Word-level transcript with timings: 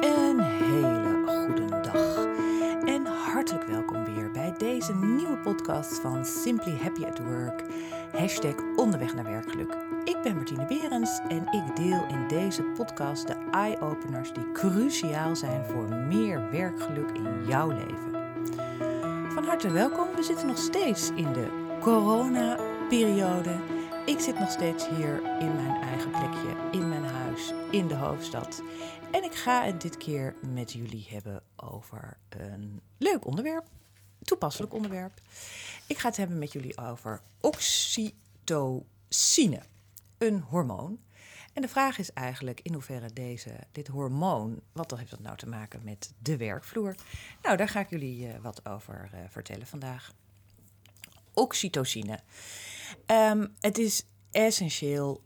Een 0.00 0.40
hele 0.40 1.22
goede 1.26 1.80
dag 1.82 2.26
en 2.84 3.06
hartelijk 3.06 3.66
welkom 3.66 4.04
weer 4.04 4.30
bij 4.30 4.54
deze 4.58 4.94
nieuwe 4.94 5.36
podcast 5.36 6.00
van 6.00 6.24
Simply 6.24 6.78
Happy 6.82 7.04
at 7.04 7.18
Work. 7.18 7.64
Hashtag 8.12 8.54
onderweg 8.76 9.14
naar 9.14 9.24
werkgeluk. 9.24 9.76
Ik 10.04 10.16
ben 10.22 10.34
Martine 10.34 10.66
Berends 10.66 11.20
en 11.28 11.46
ik 11.50 11.76
deel 11.76 12.06
in 12.08 12.28
deze 12.28 12.62
podcast 12.62 13.26
de 13.26 13.36
eye-openers 13.50 14.32
die 14.32 14.52
cruciaal 14.52 15.36
zijn 15.36 15.64
voor 15.64 15.88
meer 15.88 16.50
werkgeluk 16.50 17.10
in 17.10 17.46
jouw 17.46 17.68
leven. 17.68 18.14
Van 19.28 19.44
harte 19.44 19.70
welkom. 19.70 20.06
We 20.16 20.22
zitten 20.22 20.46
nog 20.46 20.58
steeds 20.58 21.10
in 21.14 21.32
de 21.32 21.76
corona-periode. 21.80 23.75
Ik 24.06 24.20
zit 24.20 24.38
nog 24.38 24.50
steeds 24.50 24.88
hier 24.88 25.40
in 25.40 25.56
mijn 25.56 25.82
eigen 25.82 26.10
plekje, 26.10 26.68
in 26.72 26.88
mijn 26.88 27.04
huis, 27.04 27.52
in 27.70 27.88
de 27.88 27.94
hoofdstad. 27.94 28.62
En 29.12 29.24
ik 29.24 29.34
ga 29.34 29.64
het 29.64 29.80
dit 29.80 29.96
keer 29.96 30.34
met 30.52 30.72
jullie 30.72 31.06
hebben 31.10 31.42
over 31.56 32.16
een 32.28 32.80
leuk 32.98 33.26
onderwerp, 33.26 33.66
toepasselijk 34.22 34.74
onderwerp. 34.74 35.20
Ik 35.86 35.98
ga 35.98 36.08
het 36.08 36.16
hebben 36.16 36.38
met 36.38 36.52
jullie 36.52 36.78
over 36.78 37.20
oxytocine, 37.40 38.82
een 40.18 40.40
hormoon. 40.40 40.98
En 41.52 41.62
de 41.62 41.68
vraag 41.68 41.98
is 41.98 42.12
eigenlijk 42.12 42.60
in 42.60 42.72
hoeverre 42.72 43.12
deze, 43.12 43.50
dit 43.72 43.86
hormoon, 43.86 44.60
wat 44.72 44.96
heeft 44.96 45.10
dat 45.10 45.20
nou 45.20 45.36
te 45.36 45.48
maken 45.48 45.80
met 45.84 46.12
de 46.18 46.36
werkvloer? 46.36 46.94
Nou, 47.42 47.56
daar 47.56 47.68
ga 47.68 47.80
ik 47.80 47.90
jullie 47.90 48.26
uh, 48.26 48.38
wat 48.42 48.68
over 48.68 49.10
uh, 49.14 49.20
vertellen 49.28 49.66
vandaag. 49.66 50.12
Oxytocine. 51.36 52.18
Um, 53.06 53.54
het 53.60 53.78
is 53.78 54.06
essentieel 54.30 55.22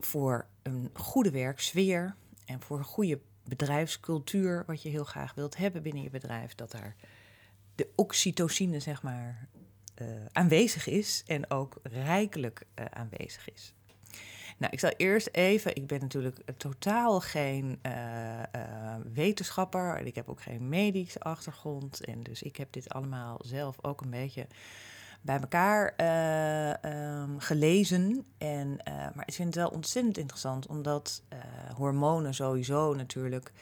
voor 0.00 0.46
een 0.62 0.90
goede 0.92 1.30
werksfeer 1.30 2.16
en 2.44 2.60
voor 2.60 2.78
een 2.78 2.84
goede 2.84 3.20
bedrijfscultuur, 3.44 4.64
wat 4.66 4.82
je 4.82 4.88
heel 4.88 5.04
graag 5.04 5.34
wilt 5.34 5.56
hebben 5.56 5.82
binnen 5.82 6.02
je 6.02 6.10
bedrijf, 6.10 6.54
dat 6.54 6.70
daar 6.70 6.96
de 7.74 7.88
oxytocine, 7.94 8.80
zeg 8.80 9.02
maar, 9.02 9.48
uh, 10.02 10.08
aanwezig 10.32 10.86
is 10.86 11.22
en 11.26 11.50
ook 11.50 11.78
rijkelijk 11.82 12.62
uh, 12.78 12.84
aanwezig 12.84 13.50
is. 13.50 13.74
Nou, 14.58 14.72
ik 14.72 14.80
zal 14.80 14.90
eerst 14.96 15.28
even, 15.32 15.76
ik 15.76 15.86
ben 15.86 16.00
natuurlijk 16.00 16.38
totaal 16.56 17.20
geen 17.20 17.80
uh, 17.86 18.42
wetenschapper 19.12 19.96
en 19.96 20.06
ik 20.06 20.14
heb 20.14 20.28
ook 20.28 20.42
geen 20.42 20.68
medische 20.68 21.20
achtergrond 21.20 22.04
en 22.04 22.22
dus 22.22 22.42
ik 22.42 22.56
heb 22.56 22.72
dit 22.72 22.88
allemaal 22.88 23.40
zelf 23.44 23.84
ook 23.84 24.00
een 24.00 24.10
beetje 24.10 24.46
bij 25.20 25.40
elkaar 25.40 25.94
uh, 26.00 27.24
gelezen. 27.38 28.26
En, 28.38 28.68
uh, 28.88 28.94
maar 29.14 29.26
ik 29.26 29.34
vind 29.34 29.54
het 29.54 29.64
wel 29.64 29.68
ontzettend 29.68 30.18
interessant, 30.18 30.66
omdat 30.66 31.22
uh, 31.32 31.38
hormonen 31.74 32.34
sowieso 32.34 32.94
natuurlijk 32.94 33.52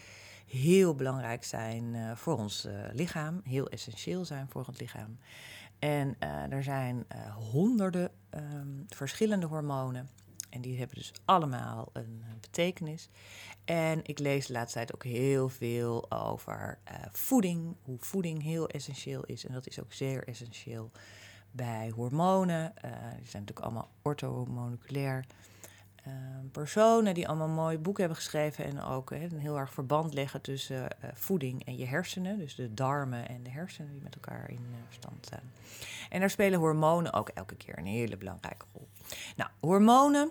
heel 0.46 0.94
belangrijk 0.94 1.44
zijn 1.44 2.16
voor 2.16 2.38
ons 2.38 2.68
lichaam, 2.92 3.40
heel 3.44 3.68
essentieel 3.68 4.24
zijn 4.24 4.46
voor 4.48 4.66
het 4.66 4.80
lichaam. 4.80 5.18
En 5.78 6.16
er 6.50 6.62
zijn 6.62 7.06
honderden 7.50 8.10
um, 8.30 8.84
verschillende 8.88 9.46
hormonen. 9.46 10.08
En 10.50 10.60
die 10.60 10.78
hebben 10.78 10.96
dus 10.96 11.12
allemaal 11.24 11.90
een 11.92 12.22
betekenis. 12.40 13.08
En 13.64 14.00
ik 14.02 14.18
lees 14.18 14.46
de 14.46 14.52
laatste 14.52 14.78
tijd 14.78 14.94
ook 14.94 15.04
heel 15.04 15.48
veel 15.48 16.10
over 16.10 16.78
voeding, 17.12 17.76
hoe 17.82 17.98
voeding 18.00 18.42
heel 18.42 18.68
essentieel 18.68 19.24
is. 19.24 19.46
En 19.46 19.52
dat 19.52 19.66
is 19.66 19.80
ook 19.80 19.92
zeer 19.92 20.28
essentieel 20.28 20.90
bij 21.50 21.92
hormonen. 21.94 22.72
Uh, 22.84 22.90
die 22.90 23.28
zijn 23.28 23.42
natuurlijk 23.44 23.60
allemaal 23.60 23.90
orthomoleculair. 24.02 25.24
Uh, 26.06 26.14
personen 26.52 27.14
die 27.14 27.28
allemaal 27.28 27.48
mooie 27.48 27.78
boeken 27.78 28.02
hebben 28.02 28.22
geschreven 28.22 28.64
en 28.64 28.82
ook 28.82 29.10
een 29.10 29.38
heel 29.38 29.58
erg 29.58 29.72
verband 29.72 30.14
leggen 30.14 30.40
tussen 30.40 30.82
uh, 30.82 31.10
voeding 31.14 31.64
en 31.64 31.76
je 31.76 31.86
hersenen. 31.86 32.38
Dus 32.38 32.54
de 32.54 32.74
darmen 32.74 33.28
en 33.28 33.42
de 33.42 33.50
hersenen 33.50 33.92
die 33.92 34.02
met 34.02 34.14
elkaar 34.14 34.50
in 34.50 34.66
verstand 34.86 35.26
staan. 35.26 35.52
En 36.10 36.20
daar 36.20 36.30
spelen 36.30 36.58
hormonen 36.58 37.12
ook 37.12 37.28
elke 37.28 37.54
keer 37.56 37.78
een 37.78 37.86
hele 37.86 38.16
belangrijke 38.16 38.64
rol. 38.72 38.88
Nou, 39.36 39.50
hormonen 39.60 40.30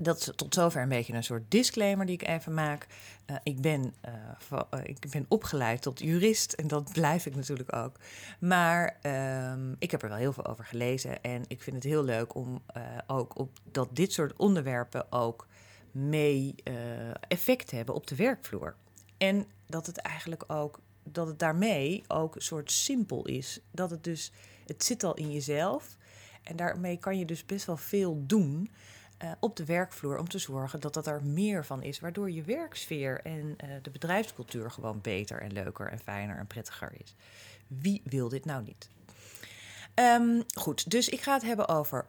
dat 0.00 0.18
is 0.18 0.30
tot 0.36 0.54
zover 0.54 0.82
een 0.82 0.88
beetje 0.88 1.12
een 1.12 1.24
soort 1.24 1.50
disclaimer 1.50 2.06
die 2.06 2.14
ik 2.14 2.28
even 2.28 2.54
maak. 2.54 2.86
Uh, 3.26 3.36
ik, 3.42 3.60
ben, 3.60 3.94
uh, 4.52 4.80
ik 4.82 5.10
ben 5.10 5.26
opgeleid 5.28 5.82
tot 5.82 6.00
jurist 6.00 6.52
en 6.52 6.66
dat 6.66 6.92
blijf 6.92 7.26
ik 7.26 7.34
natuurlijk 7.34 7.74
ook. 7.76 7.96
Maar 8.40 8.96
um, 9.52 9.76
ik 9.78 9.90
heb 9.90 10.02
er 10.02 10.08
wel 10.08 10.18
heel 10.18 10.32
veel 10.32 10.46
over 10.46 10.64
gelezen 10.64 11.22
en 11.22 11.44
ik 11.48 11.62
vind 11.62 11.76
het 11.76 11.84
heel 11.84 12.04
leuk 12.04 12.34
om 12.34 12.62
ook 13.06 13.38
op 13.38 13.58
dat 13.72 13.88
dit 13.96 14.12
soort 14.12 14.36
onderwerpen 14.36 15.12
ook 15.12 15.46
mee 15.90 16.54
effect 17.28 17.70
hebben 17.70 17.94
op 17.94 18.06
de 18.06 18.16
werkvloer. 18.16 18.74
En 19.18 19.46
dat 19.66 19.86
het 19.86 19.98
eigenlijk 19.98 20.44
ook, 20.46 20.80
dat 21.02 21.26
het 21.26 21.38
daarmee 21.38 22.04
ook 22.08 22.34
een 22.34 22.42
soort 22.42 22.72
simpel 22.72 23.24
is. 23.24 23.60
Dat 23.70 23.90
het 23.90 24.04
dus, 24.04 24.32
het 24.66 24.84
zit 24.84 25.04
al 25.04 25.14
in 25.14 25.32
jezelf 25.32 25.96
en 26.42 26.56
daarmee 26.56 26.98
kan 26.98 27.18
je 27.18 27.24
dus 27.24 27.46
best 27.46 27.66
wel 27.66 27.76
veel 27.76 28.22
doen. 28.26 28.70
Uh, 29.22 29.30
op 29.40 29.56
de 29.56 29.64
werkvloer 29.64 30.18
om 30.18 30.28
te 30.28 30.38
zorgen 30.38 30.80
dat 30.80 30.94
dat 30.94 31.06
er 31.06 31.22
meer 31.24 31.64
van 31.64 31.82
is, 31.82 32.00
waardoor 32.00 32.30
je 32.30 32.42
werksfeer 32.42 33.20
en 33.20 33.56
uh, 33.64 33.70
de 33.82 33.90
bedrijfscultuur 33.90 34.70
gewoon 34.70 35.00
beter 35.00 35.40
en 35.40 35.52
leuker 35.52 35.88
en 35.88 35.98
fijner 35.98 36.36
en 36.38 36.46
prettiger 36.46 36.92
is. 37.04 37.14
Wie 37.66 38.02
wil 38.04 38.28
dit 38.28 38.44
nou 38.44 38.62
niet? 38.62 38.88
Um, 39.94 40.42
goed, 40.54 40.90
dus 40.90 41.08
ik 41.08 41.20
ga 41.20 41.32
het 41.32 41.42
hebben 41.42 41.68
over 41.68 42.06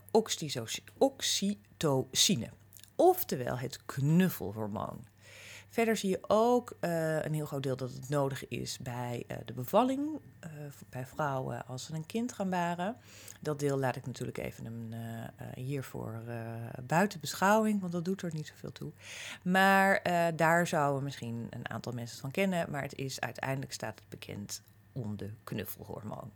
oxytocine, 0.97 2.49
oftewel 2.95 3.57
het 3.57 3.85
knuffelhormoon. 3.85 5.07
Verder 5.69 5.97
zie 5.97 6.09
je 6.09 6.19
ook 6.27 6.77
uh, 6.81 7.23
een 7.23 7.33
heel 7.33 7.45
groot 7.45 7.63
deel 7.63 7.75
dat 7.75 7.91
het 7.93 8.09
nodig 8.09 8.47
is 8.47 8.77
bij 8.77 9.23
uh, 9.27 9.37
de 9.45 9.53
bevalling, 9.53 10.19
uh, 10.45 10.51
bij 10.89 11.05
vrouwen 11.05 11.65
als 11.65 11.85
ze 11.85 11.93
een 11.93 12.05
kind 12.05 12.31
gaan 12.33 12.49
baren. 12.49 12.95
Dat 13.39 13.59
deel 13.59 13.77
laat 13.77 13.95
ik 13.95 14.05
natuurlijk 14.05 14.37
even 14.37 14.65
een, 14.65 14.93
hiervoor 15.53 16.21
buiten 16.83 17.19
beschouwing, 17.19 17.79
want 17.79 17.91
dat 17.91 18.05
doet 18.05 18.21
er 18.21 18.33
niet 18.33 18.47
zoveel 18.47 18.71
toe. 18.71 18.91
Maar 19.43 20.01
daar 20.35 20.67
zouden 20.67 21.03
misschien 21.03 21.47
een 21.49 21.69
aantal 21.69 21.91
mensen 21.93 22.19
van 22.19 22.31
kennen, 22.31 22.71
maar 22.71 22.81
het 22.81 22.95
is 22.95 23.19
uiteindelijk 23.19 23.73
staat 23.73 23.99
het 23.99 24.09
bekend 24.09 24.61
de 25.15 25.29
knuffelhormoon. 25.43 26.31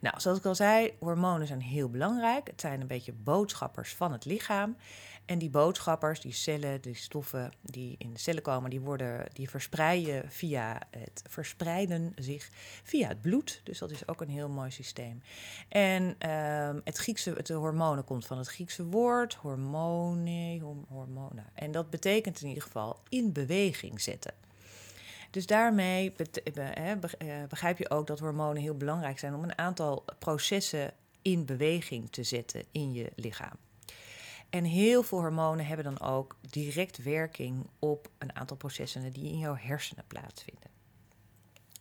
Nou, 0.00 0.20
zoals 0.20 0.38
ik 0.38 0.44
al 0.44 0.54
zei, 0.54 0.92
hormonen 0.98 1.46
zijn 1.46 1.60
heel 1.60 1.90
belangrijk. 1.90 2.46
Het 2.46 2.60
zijn 2.60 2.80
een 2.80 2.86
beetje 2.86 3.12
boodschappers 3.12 3.94
van 3.94 4.12
het 4.12 4.24
lichaam. 4.24 4.76
En 5.24 5.38
die 5.38 5.50
boodschappers, 5.50 6.20
die 6.20 6.32
cellen, 6.32 6.80
die 6.80 6.94
stoffen 6.94 7.52
die 7.62 7.94
in 7.98 8.12
de 8.12 8.18
cellen 8.18 8.42
komen, 8.42 8.70
die, 8.70 8.80
worden, 8.80 9.26
die 9.32 9.50
verspreiden, 9.50 10.30
via 10.30 10.80
het, 10.90 11.22
verspreiden 11.28 12.12
zich 12.16 12.50
via 12.82 13.08
het 13.08 13.20
bloed. 13.20 13.60
Dus 13.64 13.78
dat 13.78 13.90
is 13.90 14.08
ook 14.08 14.20
een 14.20 14.28
heel 14.28 14.48
mooi 14.48 14.70
systeem. 14.70 15.22
En 15.68 16.02
um, 16.02 16.80
het 16.84 16.98
Griekse, 16.98 17.30
het 17.30 17.48
hormonen 17.48 18.04
komt 18.04 18.26
van 18.26 18.38
het 18.38 18.48
Griekse 18.48 18.84
woord, 18.84 19.34
hormone, 19.34 20.60
hormonen. 20.88 21.44
En 21.54 21.72
dat 21.72 21.90
betekent 21.90 22.40
in 22.40 22.48
ieder 22.48 22.62
geval 22.62 23.00
in 23.08 23.32
beweging 23.32 24.00
zetten. 24.00 24.34
Dus 25.34 25.46
daarmee 25.46 26.12
begrijp 27.48 27.78
je 27.78 27.90
ook 27.90 28.06
dat 28.06 28.18
hormonen 28.18 28.62
heel 28.62 28.76
belangrijk 28.76 29.18
zijn 29.18 29.34
om 29.34 29.42
een 29.42 29.58
aantal 29.58 30.04
processen 30.18 30.92
in 31.22 31.44
beweging 31.44 32.10
te 32.10 32.22
zetten 32.22 32.64
in 32.70 32.92
je 32.92 33.12
lichaam. 33.16 33.56
En 34.50 34.64
heel 34.64 35.02
veel 35.02 35.18
hormonen 35.18 35.66
hebben 35.66 35.84
dan 35.84 36.00
ook 36.00 36.36
direct 36.50 37.02
werking 37.02 37.66
op 37.78 38.08
een 38.18 38.36
aantal 38.36 38.56
processen 38.56 39.12
die 39.12 39.32
in 39.32 39.38
jouw 39.38 39.56
hersenen 39.56 40.04
plaatsvinden. 40.06 40.70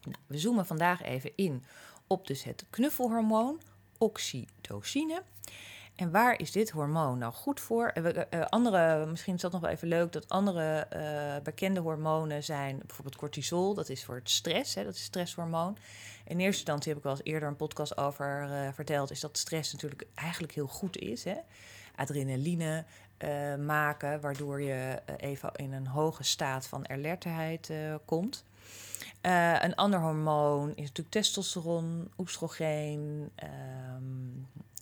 Nou, 0.02 0.18
we 0.28 0.38
zoomen 0.38 0.66
vandaag 0.66 1.02
even 1.02 1.32
in 1.36 1.64
op 2.08 2.28
dus 2.28 2.44
het 2.44 2.66
knuffelhormoon, 2.70 3.62
oxytocine. 3.98 5.24
En 5.96 6.12
waar 6.12 6.40
is 6.40 6.52
dit 6.52 6.70
hormoon 6.70 7.18
nou 7.18 7.34
goed 7.34 7.60
voor? 7.60 7.94
Uh, 7.98 8.42
andere, 8.50 9.06
misschien 9.06 9.36
is 9.36 9.42
dat 9.42 9.52
nog 9.52 9.62
wel 9.62 9.70
even 9.70 9.88
leuk, 9.88 10.12
dat 10.12 10.30
andere 10.30 10.88
bekende 11.44 11.80
hormonen 11.80 12.44
zijn 12.44 12.78
bijvoorbeeld 12.86 13.16
cortisol, 13.16 13.74
dat 13.74 13.90
is 13.90 14.06
voor 14.06 14.16
het 14.16 14.30
stress, 14.30 14.76
hè, 14.76 14.84
dat 14.84 14.94
is 14.94 15.04
stresshormoon. 15.04 15.78
In 16.26 16.40
eerste 16.40 16.46
instantie 16.46 16.90
heb 16.90 16.98
ik 16.98 17.04
wel 17.04 17.14
eens 17.14 17.24
eerder 17.24 17.50
een 17.50 17.56
podcast 17.56 17.98
over 17.98 18.50
verteld, 18.74 19.12
is 19.12 19.20
dat 19.20 19.38
stress 19.38 19.72
natuurlijk 19.72 20.06
eigenlijk 20.14 20.54
heel 20.54 20.68
goed 20.68 20.98
is. 20.98 21.24
Hè? 21.24 21.36
Adrenaline 21.96 22.86
maken, 23.66 24.22
waardoor 24.22 24.62
je 24.62 25.02
even 25.18 25.52
in 25.56 25.74
een 25.74 25.88
hoge 25.88 26.24
staat 26.24 26.68
van 26.68 26.90
alertheid 26.90 27.72
komt. 28.06 28.46
een 29.62 29.76
ander 29.76 30.00
hormoon 30.00 30.70
is 30.70 30.88
natuurlijk 30.88 31.10
testosteron, 31.10 32.12
oestrogeen, 32.18 33.32
nou, 33.36 34.73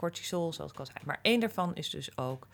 cortisol, 0.00 0.52
zoals 0.52 0.72
ik 0.72 0.78
al 0.78 0.86
zei. 0.86 0.98
Maar 1.04 1.18
één 1.22 1.40
daarvan 1.40 1.74
is 1.74 1.90
dus 1.90 2.18
ook 2.18 2.46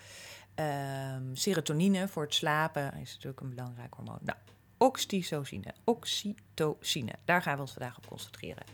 um, 0.54 1.36
serotonine 1.36 2.08
voor 2.08 2.22
het 2.22 2.34
slapen. 2.34 2.94
Is 2.94 3.12
natuurlijk 3.14 3.40
een 3.40 3.54
belangrijk 3.54 3.94
hormoon. 3.94 4.18
Nou, 4.22 4.38
oxytocine. 4.76 5.74
Oxytocine. 5.84 7.12
Daar 7.24 7.42
gaan 7.42 7.54
we 7.54 7.60
ons 7.60 7.72
vandaag 7.72 7.96
op 7.96 8.06
concentreren. 8.06 8.64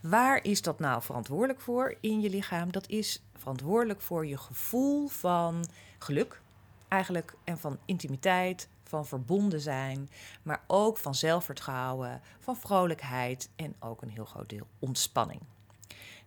Waar 0.00 0.44
is 0.44 0.62
dat 0.62 0.78
nou 0.78 1.02
verantwoordelijk 1.02 1.60
voor 1.60 1.96
in 2.00 2.20
je 2.20 2.30
lichaam? 2.30 2.72
Dat 2.72 2.88
is 2.88 3.22
verantwoordelijk 3.34 4.00
voor 4.00 4.26
je 4.26 4.38
gevoel 4.38 5.08
van 5.08 5.68
geluk, 5.98 6.40
eigenlijk, 6.88 7.34
en 7.44 7.58
van 7.58 7.78
intimiteit, 7.84 8.68
van 8.82 9.06
verbonden 9.06 9.60
zijn, 9.60 10.10
maar 10.42 10.62
ook 10.66 10.96
van 10.96 11.14
zelfvertrouwen, 11.14 12.20
van 12.40 12.56
vrolijkheid 12.56 13.50
en 13.56 13.74
ook 13.80 14.02
een 14.02 14.10
heel 14.10 14.24
groot 14.24 14.48
deel 14.48 14.66
ontspanning. 14.78 15.40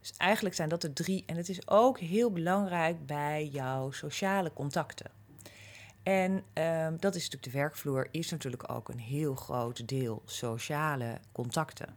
Dus 0.01 0.13
eigenlijk 0.18 0.56
zijn 0.56 0.69
dat 0.69 0.81
de 0.81 0.94
drie. 0.94 1.24
En 1.25 1.36
het 1.36 1.50
is 1.50 1.68
ook 1.68 2.00
heel 2.00 2.31
belangrijk 2.31 3.06
bij 3.06 3.48
jouw 3.48 3.92
sociale 3.92 4.53
contacten. 4.53 5.12
En 6.03 6.44
ehm, 6.53 6.98
dat 7.00 7.15
is 7.15 7.24
natuurlijk 7.24 7.53
de 7.53 7.59
werkvloer, 7.59 8.07
is 8.12 8.31
natuurlijk 8.31 8.71
ook 8.71 8.89
een 8.89 9.00
heel 9.00 9.36
groot 9.36 9.88
deel 9.88 10.21
sociale 10.25 11.18
contacten. 11.31 11.95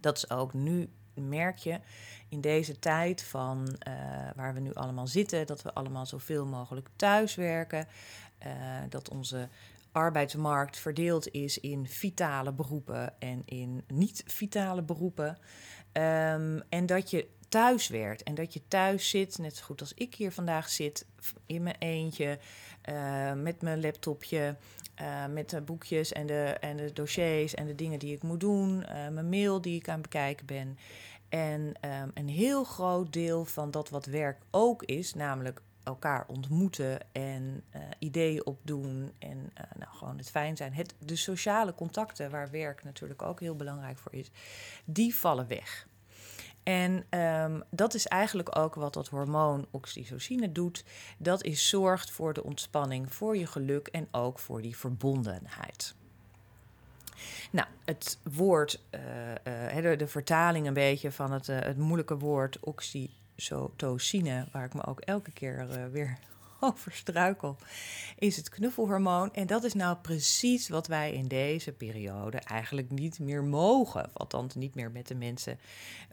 Dat 0.00 0.16
is 0.16 0.30
ook 0.30 0.54
nu, 0.54 0.88
merk 1.14 1.56
je, 1.56 1.80
in 2.28 2.40
deze 2.40 2.78
tijd 2.78 3.22
van 3.22 3.76
uh, 3.88 3.94
waar 4.34 4.54
we 4.54 4.60
nu 4.60 4.74
allemaal 4.74 5.06
zitten, 5.06 5.46
dat 5.46 5.62
we 5.62 5.74
allemaal 5.74 6.06
zoveel 6.06 6.46
mogelijk 6.46 6.88
thuiswerken, 6.96 7.86
uh, 8.46 8.52
dat 8.88 9.08
onze 9.08 9.48
arbeidsmarkt 9.92 10.78
verdeeld 10.78 11.30
is 11.30 11.58
in 11.60 11.86
vitale 11.86 12.52
beroepen 12.52 13.20
en 13.20 13.42
in 13.44 13.84
niet-vitale 13.86 14.82
beroepen. 14.82 15.38
Um, 15.96 16.62
en 16.68 16.86
dat 16.86 17.10
je 17.10 17.26
thuis 17.48 17.88
werkt 17.88 18.22
en 18.22 18.34
dat 18.34 18.52
je 18.52 18.60
thuis 18.68 19.10
zit, 19.10 19.38
net 19.38 19.56
zo 19.56 19.64
goed 19.64 19.80
als 19.80 19.94
ik 19.94 20.14
hier 20.14 20.32
vandaag 20.32 20.68
zit, 20.68 21.06
in 21.46 21.62
mijn 21.62 21.76
eentje, 21.78 22.38
uh, 22.88 23.32
met 23.32 23.62
mijn 23.62 23.80
laptopje, 23.80 24.56
uh, 25.00 25.26
met 25.26 25.50
de 25.50 25.60
boekjes 25.60 26.12
en 26.12 26.26
de, 26.26 26.56
en 26.60 26.76
de 26.76 26.92
dossiers 26.92 27.54
en 27.54 27.66
de 27.66 27.74
dingen 27.74 27.98
die 27.98 28.14
ik 28.14 28.22
moet 28.22 28.40
doen, 28.40 28.80
uh, 28.82 29.08
mijn 29.08 29.28
mail 29.28 29.60
die 29.60 29.76
ik 29.76 29.88
aan 29.88 30.00
het 30.00 30.02
bekijken 30.02 30.46
ben. 30.46 30.78
En 31.28 31.60
um, 31.60 32.10
een 32.14 32.28
heel 32.28 32.64
groot 32.64 33.12
deel 33.12 33.44
van 33.44 33.70
dat 33.70 33.88
wat 33.88 34.06
werk 34.06 34.38
ook 34.50 34.82
is, 34.82 35.14
namelijk 35.14 35.60
elkaar 35.86 36.24
ontmoeten 36.26 37.12
en 37.12 37.62
uh, 37.76 37.82
ideeën 37.98 38.46
opdoen 38.46 39.12
en 39.18 39.38
uh, 39.38 39.64
nou, 39.78 39.96
gewoon 39.96 40.18
het 40.18 40.30
fijn 40.30 40.56
zijn. 40.56 40.72
Het, 40.74 40.94
de 40.98 41.16
sociale 41.16 41.74
contacten, 41.74 42.30
waar 42.30 42.50
werk 42.50 42.84
natuurlijk 42.84 43.22
ook 43.22 43.40
heel 43.40 43.56
belangrijk 43.56 43.98
voor 43.98 44.14
is, 44.14 44.30
die 44.84 45.14
vallen 45.14 45.48
weg. 45.48 45.86
En 46.62 47.20
um, 47.20 47.62
dat 47.70 47.94
is 47.94 48.06
eigenlijk 48.06 48.58
ook 48.58 48.74
wat 48.74 48.94
dat 48.94 49.08
hormoon 49.08 49.66
oxytocine 49.70 50.52
doet. 50.52 50.84
Dat 51.18 51.44
is 51.44 51.68
zorgt 51.68 52.10
voor 52.10 52.32
de 52.32 52.44
ontspanning, 52.44 53.14
voor 53.14 53.36
je 53.36 53.46
geluk 53.46 53.86
en 53.86 54.08
ook 54.10 54.38
voor 54.38 54.62
die 54.62 54.76
verbondenheid. 54.76 55.94
Nou, 57.50 57.68
het 57.84 58.18
woord, 58.22 58.82
uh, 58.90 59.96
de, 59.96 60.06
vertaling 60.06 60.66
een 60.66 60.74
beetje 60.74 61.12
van 61.12 61.32
het, 61.32 61.46
het 61.46 61.76
moeilijke 61.76 62.18
woord 62.18 62.58
oxytocine, 63.36 64.46
waar 64.52 64.64
ik 64.64 64.74
me 64.74 64.84
ook 64.86 65.00
elke 65.00 65.30
keer 65.30 65.66
weer 65.90 66.18
over 66.60 66.92
struikel, 66.92 67.56
is 68.18 68.36
het 68.36 68.48
knuffelhormoon. 68.48 69.34
En 69.34 69.46
dat 69.46 69.64
is 69.64 69.74
nou 69.74 69.96
precies 69.96 70.68
wat 70.68 70.86
wij 70.86 71.12
in 71.12 71.28
deze 71.28 71.72
periode 71.72 72.38
eigenlijk 72.38 72.90
niet 72.90 73.18
meer 73.18 73.44
mogen. 73.44 74.10
Althans, 74.12 74.54
niet 74.54 74.74
meer 74.74 74.90
met 74.90 75.06
de 75.06 75.14
mensen 75.14 75.58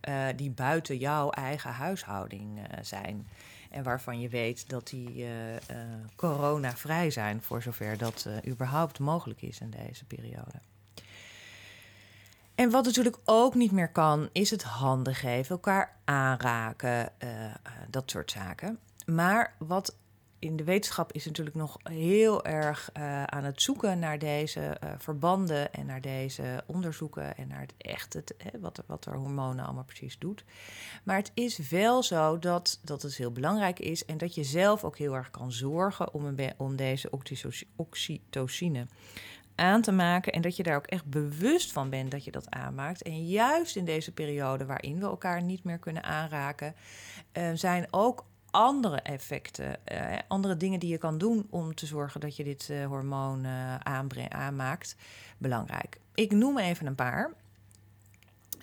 uh, 0.10 0.26
die 0.36 0.50
buiten 0.52 0.98
jouw 0.98 1.30
eigen 1.30 1.72
huishouding 1.72 2.58
uh, 2.58 2.64
zijn. 2.82 3.28
En 3.70 3.84
waarvan 3.84 4.20
je 4.20 4.30
weet 4.30 4.70
dat 4.70 4.88
die 4.88 5.26
coronavrij 6.16 7.12
zijn, 7.12 7.42
voor 7.42 7.62
zover 7.62 7.98
dat 7.98 8.28
überhaupt 8.48 9.00
mogelijk 9.00 9.42
is 9.42 9.60
in 9.60 9.70
deze 9.70 10.06
periode. 10.06 10.62
En 12.56 12.70
wat 12.70 12.86
natuurlijk 12.86 13.18
ook 13.26 13.56
niet 13.56 13.72
meer 13.72 13.92
kan, 13.92 14.30
is 14.32 14.50
het 14.50 14.64
handen 14.64 15.16
geven, 15.16 15.56
elkaar 15.56 15.98
aanraken, 16.04 17.12
dat 17.90 18.12
soort 18.12 18.32
zaken. 18.32 18.80
Maar 19.06 19.56
wat 19.58 19.96
in 20.44 20.56
de 20.56 20.64
wetenschap 20.64 21.12
is 21.12 21.26
natuurlijk 21.26 21.56
nog 21.56 21.78
heel 21.84 22.46
erg 22.46 22.90
uh, 22.98 23.24
aan 23.24 23.44
het 23.44 23.62
zoeken 23.62 24.00
naar 24.00 24.20
deze 24.20 24.78
verbanden 24.98 25.74
en 25.74 25.86
naar 25.86 26.02
deze 26.02 26.64
onderzoeken 26.66 27.38
en 27.38 27.48
naar 27.48 27.62
het 27.62 27.74
echt, 27.78 28.14
het, 28.14 28.34
hè, 28.38 28.60
wat, 28.60 28.84
wat 28.88 29.06
er 29.06 29.16
hormonen 29.16 29.66
allemaal 29.66 29.84
precies 29.84 30.20
doet. 30.20 30.44
Maar 31.04 31.18
het 31.18 31.32
is 31.34 31.58
wel 31.58 32.04
zo 32.04 32.40
dat, 32.40 32.80
dat 32.84 33.02
het 33.02 33.16
heel 33.16 33.32
belangrijk 33.32 33.80
is 33.80 34.06
en 34.06 34.18
dat 34.18 34.36
je 34.36 34.44
zelf 34.44 34.84
ook 34.84 34.98
heel 34.98 35.16
erg 35.16 35.32
kan 35.32 35.52
zorgen 35.52 36.14
om, 36.14 36.26
een, 36.26 36.54
om 36.58 36.76
deze 36.76 37.10
oxytocine 37.76 38.88
aan 39.56 39.82
te 39.82 39.92
maken 39.92 40.34
en 40.34 40.42
dat 40.42 40.56
je 40.56 40.64
daar 40.64 40.76
ook 40.76 40.88
echt 40.88 41.06
bewust 41.06 41.72
van 41.72 41.90
bent 41.90 42.12
dat 42.12 42.24
je 42.24 42.32
dat 42.32 42.50
aanmaakt. 42.50 43.02
En 43.02 43.26
juist 43.26 43.76
in 43.76 43.86
deze 43.86 44.12
periode 44.12 44.66
waarin 44.66 45.00
we 45.00 45.06
elkaar 45.06 45.42
niet 45.42 45.64
meer 45.64 45.78
kunnen 45.78 46.04
aanraken, 46.04 46.76
uh, 47.34 47.50
zijn 47.54 47.88
ook 47.92 48.26
andere 48.52 49.02
effecten, 49.02 49.78
uh, 49.92 50.18
andere 50.28 50.58
dingen 50.58 50.80
die 50.80 50.90
je 50.90 50.98
kan 50.98 51.18
doen 51.18 51.48
om 51.50 51.76
te 51.76 51.86
zorgen 51.86 52.20
dat 52.20 52.36
je 52.36 52.44
dit 52.44 52.68
uh, 52.72 52.86
hormoon 52.86 53.46
aanmaakt, 54.30 54.96
belangrijk. 55.38 56.00
Ik 56.14 56.32
noem 56.32 56.58
even 56.58 56.86
een 56.86 56.96
paar. 56.96 57.32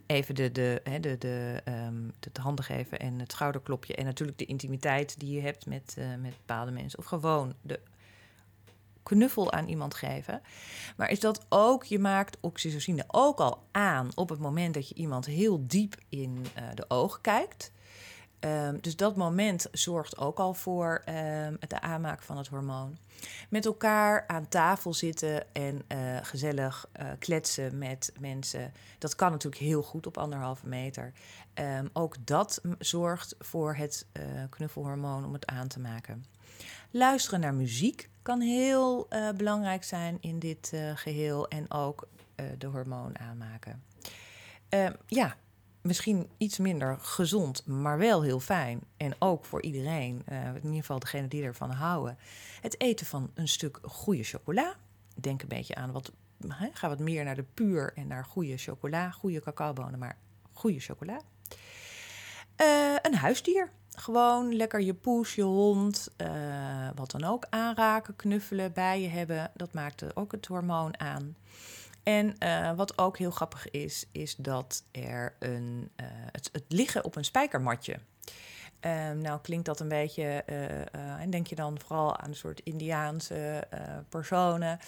Even 0.06 0.34
de, 0.34 0.52
de, 0.52 0.82
de, 1.00 1.18
de, 1.18 1.62
um, 1.64 2.12
het 2.20 2.36
handen 2.36 2.64
geven 2.64 2.98
en 2.98 3.18
het 3.18 3.32
schouderklopje. 3.32 3.94
En 3.94 4.04
natuurlijk 4.04 4.38
de 4.38 4.44
intimiteit 4.44 5.20
die 5.20 5.34
je 5.34 5.40
hebt 5.40 5.66
met, 5.66 5.96
met 6.20 6.36
bepaalde 6.36 6.70
mensen. 6.70 6.98
Of 6.98 7.04
gewoon 7.04 7.54
de 7.62 7.80
knuffel 9.02 9.52
aan 9.52 9.68
iemand 9.68 9.94
geven. 9.94 10.42
Maar 10.96 11.10
is 11.10 11.20
dat 11.20 11.46
ook, 11.48 11.84
je 11.84 11.98
maakt 11.98 12.36
oxytocine 12.40 13.04
ook 13.06 13.40
al 13.40 13.62
aan 13.70 14.08
op 14.14 14.28
het 14.28 14.38
moment 14.38 14.74
dat 14.74 14.88
je 14.88 14.94
iemand 14.94 15.26
heel 15.26 15.66
diep 15.66 15.96
in 16.08 16.46
de 16.74 16.84
ogen 16.88 17.20
kijkt. 17.20 17.72
Um, 18.44 18.80
dus 18.80 18.96
dat 18.96 19.16
moment 19.16 19.66
zorgt 19.72 20.18
ook 20.18 20.38
al 20.38 20.54
voor 20.54 21.02
um, 21.08 21.56
het 21.60 21.74
aanmaken 21.74 22.26
van 22.26 22.36
het 22.36 22.48
hormoon. 22.48 22.98
Met 23.48 23.66
elkaar 23.66 24.24
aan 24.26 24.48
tafel 24.48 24.94
zitten 24.94 25.54
en 25.54 25.82
uh, 25.88 26.16
gezellig 26.22 26.88
uh, 27.00 27.06
kletsen 27.18 27.78
met 27.78 28.12
mensen. 28.20 28.72
Dat 28.98 29.14
kan 29.14 29.30
natuurlijk 29.30 29.62
heel 29.62 29.82
goed 29.82 30.06
op 30.06 30.18
anderhalve 30.18 30.66
meter. 30.66 31.12
Um, 31.54 31.90
ook 31.92 32.16
dat 32.24 32.60
zorgt 32.78 33.34
voor 33.38 33.74
het 33.74 34.06
knuffelhormoon 34.50 35.24
om 35.24 35.32
het 35.32 35.46
aan 35.46 35.68
te 35.68 35.80
maken. 35.80 36.24
Luisteren 36.90 37.40
naar 37.40 37.54
muziek 37.54 38.09
kan 38.22 38.40
heel 38.40 39.08
belangrijk 39.36 39.84
zijn 39.84 40.18
in 40.20 40.38
dit 40.38 40.72
geheel 40.94 41.48
en 41.48 41.70
ook 41.70 42.08
de 42.58 42.66
hormoon 42.66 43.18
aanmaken. 43.18 43.82
ja, 45.06 45.36
misschien 45.80 46.28
iets 46.36 46.58
minder 46.58 46.98
gezond, 47.00 47.66
maar 47.66 47.98
wel 47.98 48.22
heel 48.22 48.40
fijn. 48.40 48.80
En 48.96 49.14
ook 49.18 49.44
voor 49.44 49.62
iedereen, 49.62 50.22
in 50.28 50.62
ieder 50.62 50.80
geval 50.80 50.98
degene 50.98 51.28
die 51.28 51.42
ervan 51.42 51.70
houden. 51.70 52.18
Het 52.60 52.80
eten 52.80 53.06
van 53.06 53.30
een 53.34 53.48
stuk 53.48 53.78
goede 53.82 54.22
chocola. 54.22 54.74
Denk 55.14 55.42
een 55.42 55.48
beetje 55.48 55.74
aan 55.74 55.92
wat, 55.92 56.12
ga 56.72 56.88
wat 56.88 56.98
meer 56.98 57.24
naar 57.24 57.34
de 57.34 57.44
puur 57.54 57.92
en 57.94 58.06
naar 58.06 58.24
goede 58.24 58.56
chocola. 58.56 59.10
Goede 59.10 59.40
cacaobonen, 59.40 59.98
maar 59.98 60.16
goede 60.52 60.80
chocola. 60.80 61.20
Een 63.02 63.14
huisdier. 63.14 63.70
Gewoon 63.94 64.54
lekker 64.56 64.80
je 64.80 64.94
poes, 64.94 65.34
je 65.34 65.42
hond, 65.42 66.08
uh, 66.16 66.88
wat 66.94 67.10
dan 67.10 67.24
ook 67.24 67.46
aanraken, 67.50 68.16
knuffelen, 68.16 68.72
bij 68.72 69.02
je 69.02 69.08
hebben. 69.08 69.50
Dat 69.54 69.72
maakt 69.72 70.16
ook 70.16 70.32
het 70.32 70.46
hormoon 70.46 71.00
aan. 71.00 71.36
En 72.02 72.34
uh, 72.42 72.72
wat 72.76 72.98
ook 72.98 73.18
heel 73.18 73.30
grappig 73.30 73.70
is, 73.70 74.06
is 74.12 74.36
dat 74.36 74.84
er 74.90 75.34
een, 75.38 75.90
uh, 75.96 76.06
het, 76.32 76.48
het, 76.52 76.64
liggen 76.68 77.04
op 77.04 77.16
een 77.16 77.24
spijkermatje. 77.24 77.98
Um, 78.86 79.18
nou 79.18 79.40
klinkt 79.40 79.66
dat 79.66 79.80
een 79.80 79.88
beetje, 79.88 80.42
uh, 80.46 80.62
uh, 80.62 81.20
en 81.20 81.30
denk 81.30 81.46
je 81.46 81.54
dan 81.54 81.78
vooral 81.80 82.16
aan 82.16 82.28
een 82.28 82.34
soort 82.34 82.60
Indiaanse 82.60 83.66
uh, 83.74 83.80
personen, 84.08 84.78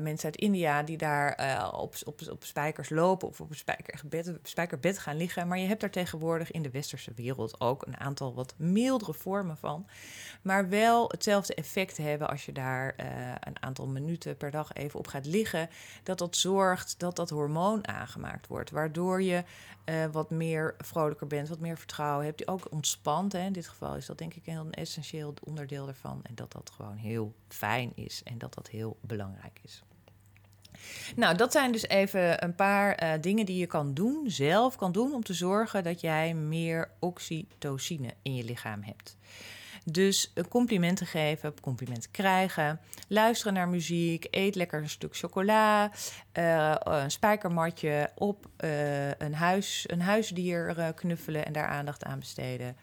mensen 0.00 0.24
uit 0.24 0.36
India 0.36 0.82
die 0.82 0.96
daar 0.96 1.70
op, 1.72 1.94
op, 2.04 2.20
op 2.30 2.44
spijkers 2.44 2.88
lopen 2.88 3.28
of 3.28 3.40
op 3.40 3.50
een 3.50 3.56
spijkerbed, 3.56 4.38
spijkerbed 4.42 4.98
gaan 4.98 5.16
liggen. 5.16 5.48
Maar 5.48 5.58
je 5.58 5.66
hebt 5.66 5.80
daar 5.80 5.90
tegenwoordig 5.90 6.50
in 6.50 6.62
de 6.62 6.70
westerse 6.70 7.12
wereld 7.14 7.60
ook 7.60 7.86
een 7.86 8.00
aantal 8.00 8.34
wat 8.34 8.54
mildere 8.56 9.14
vormen 9.14 9.56
van, 9.56 9.86
maar 10.42 10.68
wel 10.68 11.08
hetzelfde 11.08 11.54
effect 11.54 11.96
hebben 11.96 12.28
als 12.28 12.46
je 12.46 12.52
daar 12.52 12.94
een 13.40 13.62
aantal 13.62 13.86
minuten 13.86 14.36
per 14.36 14.50
dag 14.50 14.72
even 14.72 14.98
op 14.98 15.06
gaat 15.06 15.26
liggen, 15.26 15.68
dat 16.02 16.18
dat 16.18 16.36
zorgt 16.36 16.98
dat 16.98 17.16
dat 17.16 17.30
hormoon 17.30 17.88
aangemaakt 17.88 18.46
wordt, 18.46 18.70
waardoor 18.70 19.22
je 19.22 19.44
wat 20.12 20.30
meer 20.30 20.74
vrolijker 20.78 21.26
bent, 21.26 21.48
wat 21.48 21.60
meer 21.60 21.78
vertrouwen 21.78 22.24
hebt, 22.24 22.38
die 22.38 22.48
ook 22.48 22.72
ontspannen 22.72 23.15
Hè. 23.24 23.44
In 23.44 23.52
dit 23.52 23.68
geval 23.68 23.96
is 23.96 24.06
dat 24.06 24.18
denk 24.18 24.34
ik 24.34 24.46
een 24.46 24.72
essentieel 24.72 25.34
onderdeel 25.44 25.88
ervan. 25.88 26.20
En 26.22 26.34
dat 26.34 26.52
dat 26.52 26.70
gewoon 26.70 26.96
heel 26.96 27.34
fijn 27.48 27.92
is 27.94 28.22
en 28.22 28.38
dat 28.38 28.54
dat 28.54 28.68
heel 28.68 28.98
belangrijk 29.00 29.60
is. 29.62 29.82
Nou, 31.16 31.36
dat 31.36 31.52
zijn 31.52 31.72
dus 31.72 31.88
even 31.88 32.44
een 32.44 32.54
paar 32.54 33.02
uh, 33.02 33.12
dingen 33.20 33.46
die 33.46 33.58
je 33.58 33.66
kan 33.66 33.94
doen, 33.94 34.30
zelf 34.30 34.76
kan 34.76 34.92
doen, 34.92 35.14
om 35.14 35.22
te 35.22 35.34
zorgen 35.34 35.84
dat 35.84 36.00
jij 36.00 36.34
meer 36.34 36.90
oxytocine 36.98 38.14
in 38.22 38.34
je 38.34 38.44
lichaam 38.44 38.82
hebt. 38.82 39.16
Dus 39.90 40.32
complimenten 40.48 41.06
geven, 41.06 41.60
complimenten 41.60 42.10
krijgen, 42.10 42.80
luisteren 43.08 43.54
naar 43.54 43.68
muziek, 43.68 44.26
eet 44.30 44.54
lekker 44.54 44.82
een 44.82 44.88
stuk 44.88 45.16
chocola, 45.16 45.90
uh, 46.38 46.74
een 46.78 47.10
spijkermatje 47.10 48.10
op, 48.14 48.46
uh, 48.64 49.08
een, 49.10 49.34
huis, 49.34 49.84
een 49.86 50.00
huisdier 50.00 50.92
knuffelen 50.94 51.46
en 51.46 51.52
daar 51.52 51.66
aandacht 51.66 52.04
aan 52.04 52.18
besteden. 52.18 52.76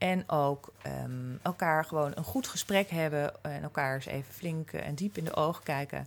En 0.00 0.28
ook 0.28 0.72
ehm, 0.82 1.36
elkaar 1.42 1.84
gewoon 1.84 2.12
een 2.14 2.24
goed 2.24 2.46
gesprek 2.46 2.90
hebben 2.90 3.42
en 3.42 3.62
elkaar 3.62 3.94
eens 3.94 4.06
even 4.06 4.34
flink 4.34 4.72
en 4.72 4.94
diep 4.94 5.16
in 5.16 5.24
de 5.24 5.34
ogen 5.34 5.62
kijken. 5.62 6.06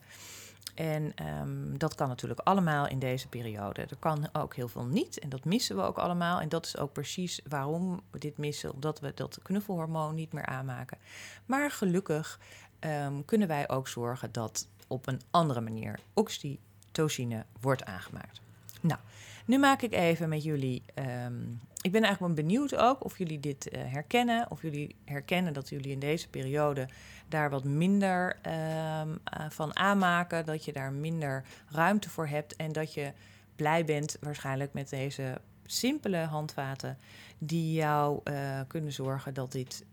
En 0.75 1.11
ehm, 1.15 1.77
dat 1.77 1.95
kan 1.95 2.07
natuurlijk 2.07 2.39
allemaal 2.39 2.87
in 2.87 2.99
deze 2.99 3.27
periode. 3.27 3.81
Er 3.81 3.97
kan 3.99 4.29
ook 4.31 4.55
heel 4.55 4.67
veel 4.67 4.85
niet 4.85 5.19
en 5.19 5.29
dat 5.29 5.45
missen 5.45 5.75
we 5.75 5.81
ook 5.81 5.97
allemaal. 5.97 6.39
En 6.39 6.49
dat 6.49 6.65
is 6.65 6.77
ook 6.77 6.93
precies 6.93 7.41
waarom 7.47 8.01
we 8.11 8.19
dit 8.19 8.37
missen, 8.37 8.73
omdat 8.73 8.99
we 8.99 9.11
dat 9.15 9.39
knuffelhormoon 9.43 10.15
niet 10.15 10.33
meer 10.33 10.45
aanmaken. 10.45 10.97
Maar 11.45 11.71
gelukkig 11.71 12.39
ehm, 12.79 13.21
kunnen 13.25 13.47
wij 13.47 13.69
ook 13.69 13.87
zorgen 13.87 14.31
dat 14.31 14.67
op 14.87 15.07
een 15.07 15.21
andere 15.31 15.61
manier 15.61 15.99
oxytocine 16.13 17.45
wordt 17.61 17.85
aangemaakt. 17.85 18.41
Nou, 18.83 18.99
nu 19.45 19.57
maak 19.57 19.81
ik 19.81 19.93
even 19.93 20.29
met 20.29 20.43
jullie. 20.43 20.83
Ehm, 20.93 21.41
ik 21.81 21.91
ben 21.91 22.03
eigenlijk 22.03 22.35
benieuwd 22.35 22.75
ook 22.75 23.03
of 23.03 23.17
jullie 23.17 23.39
dit 23.39 23.73
uh, 23.73 23.81
herkennen. 23.85 24.51
Of 24.51 24.61
jullie 24.61 24.95
herkennen 25.05 25.53
dat 25.53 25.69
jullie 25.69 25.91
in 25.91 25.99
deze 25.99 26.29
periode 26.29 26.87
daar 27.27 27.49
wat 27.49 27.63
minder 27.63 28.35
um, 28.35 29.09
uh, 29.11 29.49
van 29.49 29.75
aanmaken. 29.75 30.45
Dat 30.45 30.65
je 30.65 30.73
daar 30.73 30.91
minder 30.91 31.43
ruimte 31.69 32.09
voor 32.09 32.27
hebt. 32.27 32.55
En 32.55 32.71
dat 32.71 32.93
je 32.93 33.11
blij 33.55 33.85
bent 33.85 34.17
waarschijnlijk 34.21 34.73
met 34.73 34.89
deze 34.89 35.41
simpele 35.65 36.17
handvaten. 36.17 36.97
Die 37.37 37.73
jou 37.73 38.19
uh, 38.23 38.59
kunnen 38.67 38.93
zorgen 38.93 39.33
dat 39.33 39.51
dit, 39.51 39.85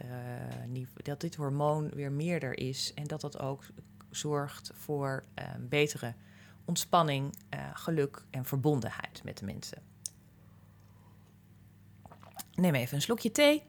dat 1.03 1.21
dit 1.21 1.35
hormoon 1.35 1.89
weer 1.89 2.13
meerder 2.13 2.59
is. 2.59 2.93
En 2.95 3.05
dat 3.05 3.21
dat 3.21 3.39
ook 3.39 3.65
zorgt 4.11 4.71
voor 4.75 5.23
ehm, 5.35 5.69
betere 5.69 6.15
ontspanning, 6.71 7.35
uh, 7.55 7.61
geluk 7.73 8.25
en 8.31 8.45
verbondenheid 8.45 9.25
met 9.25 9.39
de 9.39 9.45
mensen. 9.45 9.83
Neem 12.55 12.75
even 12.75 12.97
een 12.97 13.03
slokje 13.03 13.33
thee, 13.33 13.63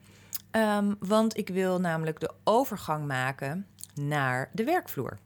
um, 0.52 0.96
want 1.00 1.38
ik 1.38 1.48
wil 1.50 1.80
namelijk 1.80 2.20
de 2.20 2.34
overgang 2.44 3.08
maken 3.08 3.68
naar 3.94 4.50
de 4.54 4.64
werkvloer. 4.64 5.20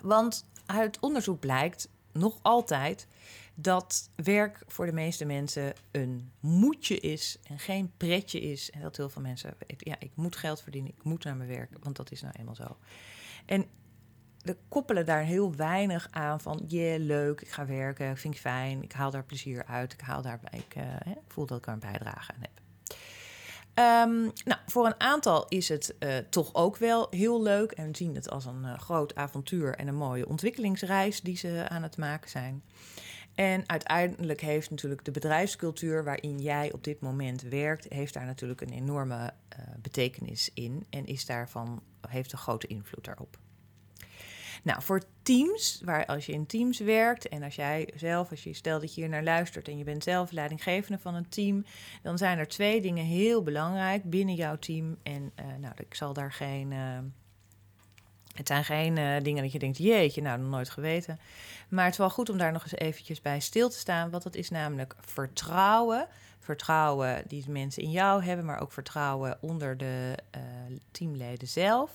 Want 0.00 0.46
uit 0.66 1.00
onderzoek 1.00 1.40
blijkt 1.40 1.88
nog 2.12 2.38
altijd 2.42 3.06
dat 3.54 4.10
werk 4.14 4.62
voor 4.66 4.86
de 4.86 4.92
meeste 4.92 5.24
mensen 5.24 5.72
een 5.90 6.32
moetje 6.40 7.00
is 7.00 7.38
en 7.42 7.58
geen 7.58 7.92
pretje 7.96 8.40
is. 8.40 8.70
En 8.70 8.80
dat 8.80 8.96
heel 8.96 9.08
veel 9.08 9.22
mensen 9.22 9.54
ja, 9.66 9.96
ik 9.98 10.10
moet 10.14 10.36
geld 10.36 10.62
verdienen, 10.62 10.90
ik 10.90 11.04
moet 11.04 11.24
naar 11.24 11.36
mijn 11.36 11.48
werk, 11.48 11.70
want 11.80 11.96
dat 11.96 12.10
is 12.10 12.22
nou 12.22 12.34
eenmaal 12.38 12.54
zo. 12.54 12.76
En 13.46 13.66
we 14.42 14.56
koppelen 14.68 15.06
daar 15.06 15.22
heel 15.22 15.54
weinig 15.54 16.08
aan 16.10 16.40
van, 16.40 16.64
je 16.66 16.96
leuk, 16.98 17.40
ik 17.40 17.50
ga 17.50 17.66
werken, 17.66 18.10
ik 18.10 18.18
vind 18.18 18.34
het 18.34 18.42
fijn, 18.42 18.82
ik 18.82 18.92
haal 18.92 19.10
daar 19.10 19.24
plezier 19.24 19.64
uit, 19.64 19.92
ik, 19.92 20.00
haal 20.00 20.22
daar, 20.22 20.40
ik, 20.50 20.74
ik 21.04 21.18
voel 21.28 21.46
dat 21.46 21.58
ik 21.58 21.66
er 21.66 21.72
een 21.72 21.78
bijdrage 21.78 22.32
aan 22.32 22.40
heb. 22.40 22.60
Um, 23.74 24.32
nou, 24.44 24.60
voor 24.66 24.86
een 24.86 25.00
aantal 25.00 25.48
is 25.48 25.68
het 25.68 25.94
uh, 25.98 26.16
toch 26.16 26.54
ook 26.54 26.76
wel 26.76 27.06
heel 27.10 27.42
leuk 27.42 27.72
en 27.72 27.94
zien 27.94 28.14
het 28.14 28.30
als 28.30 28.44
een 28.44 28.62
uh, 28.62 28.78
groot 28.78 29.14
avontuur 29.14 29.74
en 29.74 29.88
een 29.88 29.94
mooie 29.94 30.28
ontwikkelingsreis 30.28 31.20
die 31.20 31.36
ze 31.36 31.66
aan 31.68 31.82
het 31.82 31.96
maken 31.96 32.30
zijn. 32.30 32.62
En 33.34 33.68
uiteindelijk 33.68 34.40
heeft 34.40 34.70
natuurlijk 34.70 35.04
de 35.04 35.10
bedrijfscultuur 35.10 36.04
waarin 36.04 36.38
jij 36.38 36.72
op 36.72 36.84
dit 36.84 37.00
moment 37.00 37.42
werkt, 37.42 37.86
heeft 37.88 38.14
daar 38.14 38.24
natuurlijk 38.24 38.60
een 38.60 38.72
enorme 38.72 39.32
betekenis 39.82 40.50
in 40.54 40.86
en 40.90 41.06
is 41.06 41.26
daarvan, 41.26 41.82
heeft 42.08 42.32
een 42.32 42.38
grote 42.38 42.66
invloed 42.66 43.04
daarop. 43.04 43.38
Nou, 44.62 44.82
voor 44.82 45.02
teams, 45.22 45.80
waar 45.84 46.06
als 46.06 46.26
je 46.26 46.32
in 46.32 46.46
teams 46.46 46.78
werkt 46.78 47.28
en 47.28 47.42
als 47.42 47.54
jij 47.54 47.88
zelf, 47.96 48.30
als 48.30 48.44
je 48.44 48.54
stelt 48.54 48.80
dat 48.80 48.94
je 48.94 49.00
hier 49.00 49.10
naar 49.10 49.22
luistert 49.22 49.68
en 49.68 49.78
je 49.78 49.84
bent 49.84 50.02
zelf 50.02 50.30
leidinggevende 50.30 50.98
van 50.98 51.14
een 51.14 51.28
team, 51.28 51.64
dan 52.02 52.18
zijn 52.18 52.38
er 52.38 52.48
twee 52.48 52.80
dingen 52.80 53.04
heel 53.04 53.42
belangrijk 53.42 54.10
binnen 54.10 54.34
jouw 54.34 54.58
team. 54.58 54.96
En 55.02 55.32
uh, 55.40 55.44
nou, 55.60 55.74
ik 55.76 55.94
zal 55.94 56.12
daar 56.12 56.32
geen. 56.32 56.70
Uh, 56.70 56.98
het 58.34 58.46
zijn 58.46 58.64
geen 58.64 58.96
uh, 58.96 59.20
dingen 59.22 59.42
dat 59.42 59.52
je 59.52 59.58
denkt, 59.58 59.78
jeetje, 59.78 60.22
nou, 60.22 60.40
nog 60.40 60.50
nooit 60.50 60.70
geweten. 60.70 61.20
Maar 61.68 61.84
het 61.84 61.92
is 61.92 61.98
wel 61.98 62.10
goed 62.10 62.30
om 62.30 62.38
daar 62.38 62.52
nog 62.52 62.62
eens 62.62 62.74
eventjes 62.74 63.20
bij 63.20 63.40
stil 63.40 63.68
te 63.70 63.78
staan. 63.78 64.10
Want 64.10 64.22
dat 64.22 64.34
is 64.34 64.50
namelijk 64.50 64.94
vertrouwen. 65.00 66.08
Vertrouwen 66.40 67.22
die 67.26 67.50
mensen 67.50 67.82
in 67.82 67.90
jou 67.90 68.24
hebben, 68.24 68.44
maar 68.44 68.60
ook 68.60 68.72
vertrouwen 68.72 69.38
onder 69.40 69.76
de 69.76 70.14
teamleden 70.90 71.48
zelf. 71.48 71.90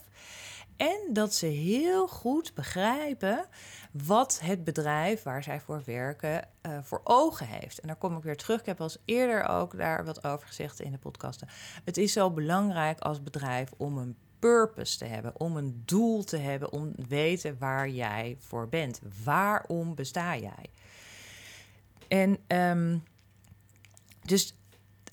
En 0.78 1.14
dat 1.14 1.34
ze 1.34 1.46
heel 1.46 2.08
goed 2.08 2.54
begrijpen 2.54 3.46
wat 3.92 4.40
het 4.44 4.64
bedrijf 4.64 5.24
waar 5.24 5.44
zij 5.44 5.60
voor 5.60 5.82
werken 5.86 6.48
uh, 6.66 6.78
voor 6.82 7.02
ogen 7.04 7.48
heeft. 7.48 7.80
En 7.80 7.88
daar 7.88 7.98
kom 7.98 8.18
ik 8.18 8.24
weer 8.24 8.38
terug. 8.38 8.60
Ik 8.60 8.66
heb 8.66 8.82
al 8.82 8.90
eerder 9.06 9.48
ook 9.48 9.78
daar 9.78 10.06
wat 10.06 10.24
over 10.24 10.48
gezegd 10.48 10.80
in 10.80 10.92
de 10.92 10.98
podcasten. 10.98 11.48
Het 11.84 11.98
is 11.98 12.14
zo 12.14 12.32
belangrijk 12.32 13.00
als 13.00 13.24
bedrijf 13.24 13.72
om 13.78 13.98
een 13.98 14.16
purpose 14.40 14.98
te 14.98 15.06
hebben, 15.06 15.40
om 15.40 15.58
een 15.58 15.82
doel 15.86 16.24
te 16.24 16.38
hebben, 16.38 16.72
om 16.72 16.96
te 16.96 17.06
weten 17.08 17.56
waar 17.60 17.90
jij 17.90 18.38
voor 18.40 18.70
bent. 18.70 19.00
Waarom 19.24 19.96
besta 19.96 20.38
jij? 20.38 20.70
En 22.08 22.38
um, 22.48 23.04
dus 24.22 24.56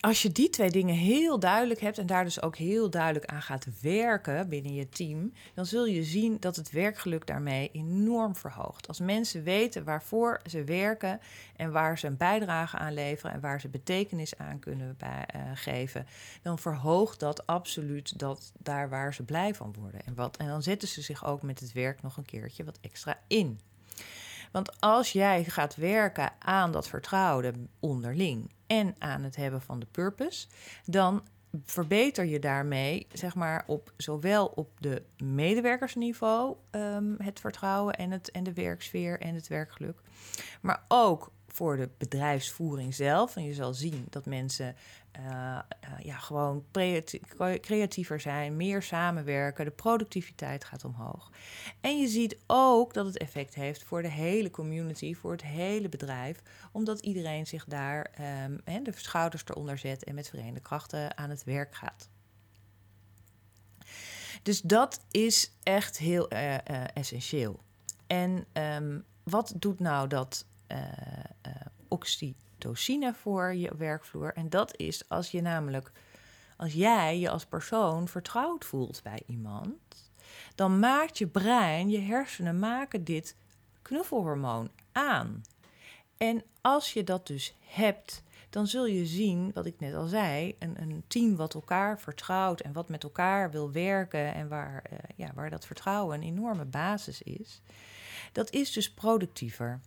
als 0.04 0.22
je 0.22 0.32
die 0.32 0.50
twee 0.50 0.70
dingen 0.70 0.94
heel 0.94 1.38
duidelijk 1.38 1.80
hebt 1.80 1.98
en 1.98 2.06
daar 2.06 2.24
dus 2.24 2.42
ook 2.42 2.56
heel 2.56 2.90
duidelijk 2.90 3.24
aan 3.24 3.42
gaat 3.42 3.66
werken 3.80 4.48
binnen 4.48 4.74
je 4.74 4.88
team, 4.88 5.32
dan 5.54 5.66
zul 5.66 5.86
je 5.86 6.02
zien 6.02 6.36
dat 6.40 6.56
het 6.56 6.70
werkgeluk 6.70 7.26
daarmee 7.26 7.70
enorm 7.72 8.36
verhoogt. 8.36 8.88
Als 8.88 9.00
mensen 9.00 9.42
weten 9.42 9.84
waarvoor 9.84 10.40
ze 10.46 10.64
werken 10.64 11.20
en 11.56 11.72
waar 11.72 11.98
ze 11.98 12.06
een 12.06 12.16
bijdrage 12.16 12.76
aan 12.76 12.94
leveren 12.94 13.32
en 13.32 13.40
waar 13.40 13.60
ze 13.60 13.68
betekenis 13.68 14.38
aan 14.38 14.58
kunnen 14.58 14.94
bij, 14.98 15.28
uh, 15.36 15.42
geven, 15.54 16.06
dan 16.42 16.58
verhoogt 16.58 17.20
dat 17.20 17.46
absoluut 17.46 18.18
dat 18.18 18.52
daar 18.58 18.88
waar 18.88 19.14
ze 19.14 19.22
blij 19.22 19.54
van 19.54 19.74
worden. 19.80 20.04
En, 20.04 20.14
wat, 20.14 20.36
en 20.36 20.46
dan 20.46 20.62
zetten 20.62 20.88
ze 20.88 21.02
zich 21.02 21.26
ook 21.26 21.42
met 21.42 21.60
het 21.60 21.72
werk 21.72 22.02
nog 22.02 22.16
een 22.16 22.24
keertje 22.24 22.64
wat 22.64 22.78
extra 22.80 23.18
in. 23.26 23.60
Want 24.52 24.80
als 24.80 25.12
jij 25.12 25.44
gaat 25.44 25.76
werken 25.76 26.32
aan 26.38 26.72
dat 26.72 26.88
vertrouwen 26.88 27.68
onderling 27.80 28.50
en 28.78 28.94
aan 28.98 29.22
het 29.22 29.36
hebben 29.36 29.62
van 29.62 29.80
de 29.80 29.86
purpose, 29.90 30.46
dan 30.84 31.22
verbeter 31.64 32.24
je 32.24 32.38
daarmee, 32.38 33.06
zeg 33.12 33.34
maar, 33.34 33.64
op 33.66 33.92
zowel 33.96 34.46
op 34.46 34.70
de 34.78 35.02
medewerkersniveau 35.16 36.56
um, 36.70 37.14
het 37.18 37.40
vertrouwen 37.40 37.94
en, 37.94 38.10
het, 38.10 38.30
en 38.30 38.44
de 38.44 38.52
werksfeer 38.52 39.20
en 39.20 39.34
het 39.34 39.48
werkgeluk, 39.48 40.00
maar 40.60 40.84
ook 40.88 41.32
voor 41.54 41.76
de 41.76 41.88
bedrijfsvoering 41.98 42.94
zelf. 42.94 43.36
En 43.36 43.44
je 43.44 43.54
zal 43.54 43.74
zien 43.74 44.06
dat 44.10 44.26
mensen 44.26 44.76
uh, 45.18 45.24
uh, 45.24 45.58
ja, 46.02 46.18
gewoon 46.18 46.64
creatiever 47.60 48.20
zijn, 48.20 48.56
meer 48.56 48.82
samenwerken, 48.82 49.64
de 49.64 49.70
productiviteit 49.70 50.64
gaat 50.64 50.84
omhoog. 50.84 51.30
En 51.80 52.00
je 52.00 52.08
ziet 52.08 52.38
ook 52.46 52.94
dat 52.94 53.06
het 53.06 53.18
effect 53.18 53.54
heeft 53.54 53.82
voor 53.82 54.02
de 54.02 54.10
hele 54.10 54.50
community, 54.50 55.14
voor 55.14 55.32
het 55.32 55.42
hele 55.42 55.88
bedrijf, 55.88 56.42
omdat 56.72 57.00
iedereen 57.00 57.46
zich 57.46 57.64
daar 57.64 58.10
um, 58.44 58.84
de 58.84 58.92
schouders 58.94 59.44
eronder 59.46 59.78
zet 59.78 60.04
en 60.04 60.14
met 60.14 60.28
verenigde 60.28 60.60
krachten 60.60 61.16
aan 61.16 61.30
het 61.30 61.44
werk 61.44 61.74
gaat. 61.74 62.08
Dus 64.42 64.60
dat 64.60 65.00
is 65.10 65.52
echt 65.62 65.98
heel 65.98 66.32
uh, 66.32 66.56
essentieel. 66.94 67.60
En 68.06 68.46
um, 68.52 69.04
wat 69.22 69.54
doet 69.56 69.80
nou 69.80 70.08
dat 70.08 70.46
oxytocine 72.04 73.14
voor 73.14 73.54
je 73.54 73.76
werkvloer. 73.76 74.32
En 74.34 74.50
dat 74.50 74.76
is 74.76 75.08
als 75.08 75.30
je 75.30 75.40
namelijk, 75.40 75.92
als 76.56 76.72
jij 76.72 77.18
je 77.18 77.30
als 77.30 77.46
persoon 77.46 78.08
vertrouwd 78.08 78.64
voelt 78.64 79.02
bij 79.02 79.22
iemand, 79.26 80.12
dan 80.54 80.78
maakt 80.78 81.18
je 81.18 81.26
brein, 81.26 81.90
je 81.90 81.98
hersenen 81.98 82.58
maken 82.58 83.04
dit 83.04 83.36
knuffelhormoon 83.82 84.70
aan. 84.92 85.42
En 86.16 86.42
als 86.60 86.92
je 86.92 87.04
dat 87.04 87.26
dus 87.26 87.54
hebt, 87.60 88.22
dan 88.50 88.66
zul 88.66 88.86
je 88.86 89.06
zien, 89.06 89.50
wat 89.54 89.66
ik 89.66 89.80
net 89.80 89.94
al 89.94 90.06
zei, 90.06 90.56
een, 90.58 90.82
een 90.82 91.04
team 91.06 91.36
wat 91.36 91.54
elkaar 91.54 92.00
vertrouwt 92.00 92.60
en 92.60 92.72
wat 92.72 92.88
met 92.88 93.02
elkaar 93.02 93.50
wil 93.50 93.72
werken 93.72 94.34
en 94.34 94.48
waar, 94.48 94.84
uh, 94.92 94.98
ja, 95.16 95.30
waar 95.34 95.50
dat 95.50 95.66
vertrouwen 95.66 96.16
een 96.16 96.26
enorme 96.26 96.64
basis 96.64 97.22
is, 97.22 97.62
dat 98.32 98.50
is 98.50 98.72
dus 98.72 98.92
productiever 98.92 99.80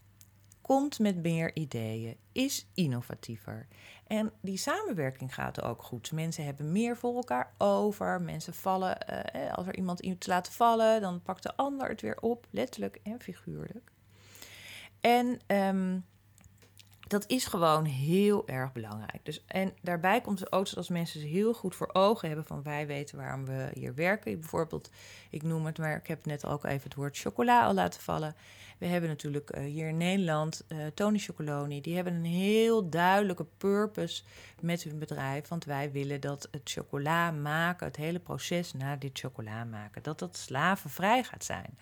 komt 0.67 0.99
met 0.99 1.23
meer 1.23 1.55
ideeën, 1.55 2.17
is 2.31 2.67
innovatiever. 2.73 3.67
En 4.07 4.31
die 4.41 4.57
samenwerking 4.57 5.33
gaat 5.33 5.61
ook 5.61 5.83
goed. 5.83 6.11
Mensen 6.11 6.45
hebben 6.45 6.71
meer 6.71 6.97
voor 6.97 7.15
elkaar 7.15 7.53
over. 7.57 8.21
Mensen 8.21 8.53
vallen, 8.53 8.97
uh, 9.35 9.53
als 9.53 9.67
er 9.67 9.75
iemand 9.75 9.99
iets 9.99 10.27
laat 10.27 10.49
vallen, 10.49 11.01
dan 11.01 11.21
pakt 11.21 11.43
de 11.43 11.55
ander 11.55 11.89
het 11.89 12.01
weer 12.01 12.17
op, 12.19 12.47
letterlijk 12.51 12.99
en 13.03 13.21
figuurlijk. 13.21 13.91
En 15.01 15.39
um, 15.47 16.05
Dat 17.07 17.27
is 17.27 17.45
gewoon 17.45 17.85
heel 17.85 18.47
erg 18.47 18.71
belangrijk. 18.71 19.19
Dus, 19.23 19.43
en 19.45 19.73
daarbij 19.81 20.21
komt 20.21 20.39
het 20.39 20.51
ook 20.51 20.67
als 20.75 20.89
mensen 20.89 21.19
ze 21.19 21.27
heel 21.27 21.53
goed 21.53 21.75
voor 21.75 21.89
ogen 21.93 22.27
hebben 22.27 22.45
van 22.45 22.63
wij 22.63 22.87
weten 22.87 23.17
waarom 23.17 23.45
we 23.45 23.69
hier 23.73 23.95
werken. 23.95 24.39
Bijvoorbeeld, 24.39 24.89
ik 25.29 25.43
noem 25.43 25.65
het 25.65 25.77
maar, 25.77 25.95
ik 25.95 26.07
heb 26.07 26.25
net 26.25 26.45
ook 26.45 26.65
even 26.65 26.83
het 26.83 26.95
woord 26.95 27.17
chocola 27.17 27.65
al 27.65 27.73
laten 27.73 28.01
vallen. 28.01 28.35
We 28.77 28.85
hebben 28.85 29.09
natuurlijk 29.09 29.57
uh, 29.57 29.63
hier 29.63 29.87
in 29.87 29.97
Nederland 29.97 30.63
uh, 30.67 30.85
Tony 30.93 31.17
Chocoloni. 31.17 31.81
Die 31.81 31.95
hebben 31.95 32.13
een 32.13 32.25
heel 32.25 32.89
duidelijke 32.89 33.45
purpose 33.57 34.23
met 34.61 34.83
hun 34.83 34.99
bedrijf. 34.99 35.47
Want 35.47 35.65
wij 35.65 35.91
willen 35.91 36.21
dat 36.21 36.47
het 36.51 36.61
chocola 36.63 37.31
maken, 37.31 37.87
het 37.87 37.95
hele 37.95 38.19
proces 38.19 38.73
na 38.73 38.95
dit 38.95 39.19
chocola 39.19 39.63
maken, 39.63 40.03
dat 40.03 40.19
dat 40.19 40.37
slavenvrij 40.37 41.23
gaat 41.23 41.43
zijn. 41.43 41.77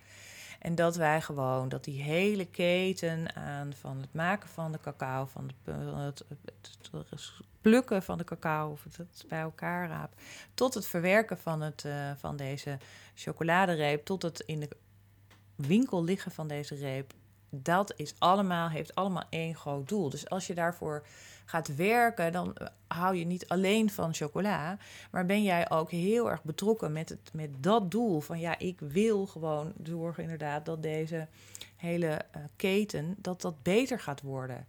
En 0.66 0.76
dat 0.76 0.96
wij 0.96 1.22
gewoon, 1.22 1.70
dat 1.70 1.84
die 1.84 2.02
hele 2.02 2.46
keten 2.46 3.36
aan 3.36 3.74
van 3.74 4.02
het 4.02 4.14
maken 4.14 4.50
van 4.50 4.72
de 4.72 4.80
cacao, 4.80 5.26
van 5.26 5.52
het, 5.96 6.24
plukken 7.62 8.04
van 8.04 8.18
de 8.18 8.24
cacao 8.24 8.72
of 8.72 8.84
het, 8.84 9.26
bij 9.28 9.40
elkaar 9.40 9.88
raap, 9.88 10.14
tot 10.54 10.74
het 10.74 10.88
verwerken 10.88 11.38
van, 11.38 11.62
het, 11.62 11.84
uh, 11.84 12.12
van 12.18 12.36
deze 12.36 12.78
chocoladereep, 13.16 14.06
tot 14.06 14.22
het 14.22 14.40
in 14.40 14.60
de 14.60 14.70
winkel 15.56 16.04
liggen 16.04 16.32
van 16.32 16.48
deze 16.48 16.76
reep, 16.76 17.14
dat 17.64 17.94
is 17.96 18.16
allemaal, 18.18 18.70
heeft 18.70 18.96
allemaal 18.96 19.24
één 19.30 19.56
groot 19.56 19.90
doel. 19.90 20.10
Dus 20.10 20.30
als 20.30 20.48
je 20.48 20.54
daarvoor 20.54 21.06
gaat 21.46 21.76
werken, 21.76 22.32
dan 22.32 22.56
eh, 22.56 22.68
hou 22.88 23.16
je 23.16 23.26
niet 23.26 23.48
alleen 23.48 23.90
van 23.90 24.14
chocola, 24.14 24.78
maar 25.12 25.26
ben 25.26 25.44
jij 25.44 25.70
ook 25.70 25.92
heel 25.92 26.30
erg 26.30 26.44
betrokken 26.44 26.92
met, 26.92 27.10
het, 27.10 27.30
met 27.34 27.50
dat 27.64 27.92
doel 27.92 28.20
van 28.20 28.40
ja, 28.40 28.60
ik 28.60 28.80
wil 28.80 29.26
gewoon 29.26 29.74
zorgen 29.84 30.24
inderdaad 30.24 30.66
dat 30.66 30.84
deze 30.84 31.28
hele 31.76 32.08
uh, 32.08 32.44
keten, 32.56 33.16
dat 33.18 33.42
dat 33.42 33.64
beter 33.64 34.00
gaat 34.00 34.22
worden. 34.22 34.68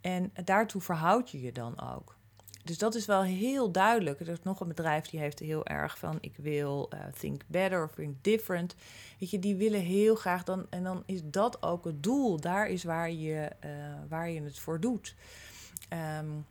En 0.00 0.32
daartoe 0.44 0.80
verhoud 0.80 1.30
je 1.30 1.40
je 1.40 1.52
dan 1.52 1.80
ook. 1.94 2.18
Dus 2.64 2.78
dat 2.78 2.94
is 2.94 3.06
wel 3.06 3.22
heel 3.22 3.70
duidelijk. 3.70 4.20
Er 4.20 4.28
is 4.28 4.42
nog 4.42 4.60
een 4.60 4.68
bedrijf 4.68 5.06
die 5.06 5.20
heeft 5.20 5.38
heel 5.38 5.66
erg 5.66 5.98
van 5.98 6.18
ik 6.20 6.36
wil 6.36 6.90
uh, 6.94 7.00
think 7.18 7.42
better 7.46 7.84
of 7.84 7.94
think 7.94 8.14
different. 8.20 8.74
Weet 9.18 9.30
je, 9.30 9.38
die 9.38 9.56
willen 9.56 9.80
heel 9.80 10.14
graag 10.14 10.44
dan 10.44 10.66
en 10.70 10.82
dan 10.82 11.02
is 11.06 11.20
dat 11.24 11.62
ook 11.62 11.84
het 11.84 12.02
doel. 12.02 12.40
Daar 12.40 12.68
is 12.68 12.84
waar 12.84 13.10
je, 13.10 13.50
uh, 13.64 13.70
waar 14.08 14.30
je 14.30 14.42
het 14.42 14.58
voor 14.58 14.80
doet. 14.80 15.14
Um, 16.18 16.46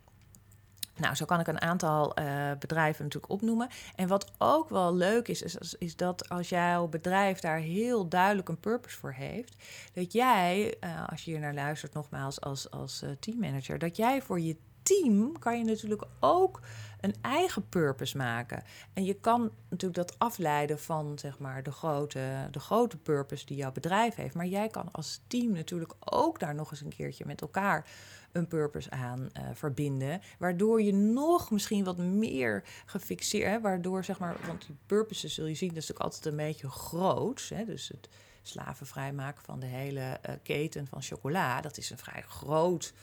nou, 0.96 1.16
zo 1.16 1.26
kan 1.26 1.40
ik 1.40 1.48
een 1.48 1.62
aantal 1.62 2.20
uh, 2.20 2.52
bedrijven 2.60 3.04
natuurlijk 3.04 3.32
opnoemen. 3.32 3.68
En 3.96 4.08
wat 4.08 4.32
ook 4.38 4.70
wel 4.70 4.96
leuk 4.96 5.28
is, 5.28 5.42
is, 5.42 5.76
is, 5.78 5.96
dat 5.96 6.30
als 6.30 6.50
jouw 6.50 6.88
bedrijf 6.88 7.40
daar 7.40 7.60
heel 7.60 8.08
duidelijk 8.08 8.50
een 8.50 8.60
purpose 8.60 8.98
voor 8.98 9.14
heeft, 9.14 9.56
dat 9.94 10.12
jij, 10.12 10.78
als 11.08 11.24
je 11.24 11.32
hier 11.32 11.40
naar 11.40 11.54
luistert, 11.54 11.94
nogmaals 11.94 12.42
als, 12.42 12.72
als 12.72 13.04
uh, 13.04 13.10
teammanager, 13.20 13.80
dat 13.80 13.96
jij 13.96 14.22
voor 14.22 14.40
je 14.40 14.56
team 14.90 15.40
kan 15.40 15.58
je 15.58 15.64
natuurlijk 15.64 16.04
ook 16.20 16.60
een 17.02 17.16
eigen 17.22 17.70
purpose 17.70 18.18
maken. 18.18 18.64
En 18.94 19.06
je 19.06 19.14
kan 19.14 19.52
natuurlijk 19.70 20.08
dat 20.08 20.20
afleiden 20.20 20.80
van 20.80 21.20
zeg 21.20 21.40
maar, 21.40 21.64
de, 21.64 21.72
grote, 21.72 22.48
de 22.52 22.60
grote 22.60 22.98
purpose 22.98 23.46
die 23.46 23.58
jouw 23.58 23.72
bedrijf 23.72 24.16
heeft. 24.16 24.36
Maar 24.36 24.46
jij 24.46 24.68
kan 24.68 24.92
als 24.92 25.22
team 25.28 25.52
natuurlijk 25.52 25.94
ook 26.00 26.40
daar 26.40 26.56
nog 26.56 26.72
eens 26.72 26.82
een 26.82 26.96
keertje 26.96 27.26
met 27.26 27.42
elkaar 27.42 27.88
een 28.32 28.48
purpose 28.48 28.90
aan 28.90 29.20
uh, 29.20 29.44
verbinden. 29.54 30.22
Waardoor 30.40 30.82
je 30.82 30.94
nog 30.94 31.52
misschien 31.52 31.84
wat 31.84 31.98
meer 31.98 32.64
gefixeerd, 32.86 33.52
hè, 33.52 33.62
waardoor 33.62 34.04
zeg 34.04 34.20
maar, 34.20 34.36
want 34.48 34.66
die 34.66 34.78
purposes 34.86 35.34
zul 35.34 35.46
je 35.46 35.56
zien, 35.56 35.70
dat 35.70 35.78
is 35.78 35.88
natuurlijk 35.88 36.16
altijd 36.16 36.26
een 36.26 36.46
beetje 36.48 36.70
groot. 36.70 37.50
Hè, 37.54 37.66
dus 37.66 37.88
het 37.88 38.10
slavenvrij 38.42 39.14
maken 39.14 39.44
van 39.44 39.60
de 39.60 39.66
hele 39.66 40.20
uh, 40.30 40.36
keten 40.44 40.88
van 40.88 41.02
chocola, 41.02 41.62
dat 41.62 41.78
is 41.78 41.90
een 41.90 41.98
vrij 41.98 42.24
groot 42.28 42.94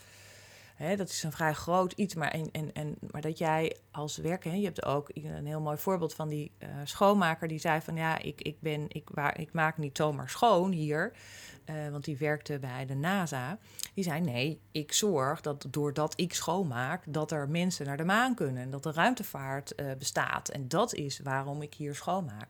Hè, 0.77 0.95
dat 0.95 1.09
is 1.09 1.23
een 1.23 1.31
vrij 1.31 1.53
groot 1.53 1.91
iets, 1.91 2.15
maar, 2.15 2.31
en, 2.31 2.49
en, 2.51 2.73
en, 2.73 2.97
maar 3.11 3.21
dat 3.21 3.37
jij 3.37 3.77
als 3.91 4.17
werker, 4.17 4.55
je 4.55 4.65
hebt 4.65 4.85
ook 4.85 5.09
een 5.13 5.45
heel 5.45 5.61
mooi 5.61 5.77
voorbeeld 5.77 6.13
van 6.13 6.27
die 6.27 6.51
uh, 6.59 6.69
schoonmaker 6.83 7.47
die 7.47 7.59
zei 7.59 7.81
van 7.81 7.95
ja, 7.95 8.19
ik, 8.19 8.41
ik, 8.41 8.59
ben, 8.59 8.85
ik, 8.87 9.09
waar, 9.13 9.39
ik 9.39 9.53
maak 9.53 9.77
niet 9.77 9.97
zomaar 9.97 10.29
schoon 10.29 10.71
hier, 10.71 11.11
uh, 11.65 11.89
want 11.89 12.03
die 12.03 12.17
werkte 12.17 12.59
bij 12.59 12.85
de 12.85 12.95
NASA. 12.95 13.57
Die 13.93 14.03
zei 14.03 14.21
nee, 14.21 14.61
ik 14.71 14.93
zorg 14.93 15.41
dat 15.41 15.67
doordat 15.69 16.13
ik 16.19 16.33
schoonmaak, 16.33 17.03
dat 17.07 17.31
er 17.31 17.49
mensen 17.49 17.85
naar 17.85 17.97
de 17.97 18.05
maan 18.05 18.35
kunnen 18.35 18.63
en 18.63 18.71
dat 18.71 18.83
de 18.83 18.91
ruimtevaart 18.91 19.73
uh, 19.75 19.91
bestaat. 19.97 20.49
En 20.49 20.67
dat 20.67 20.93
is 20.93 21.19
waarom 21.19 21.61
ik 21.61 21.73
hier 21.73 21.95
schoonmaak. 21.95 22.49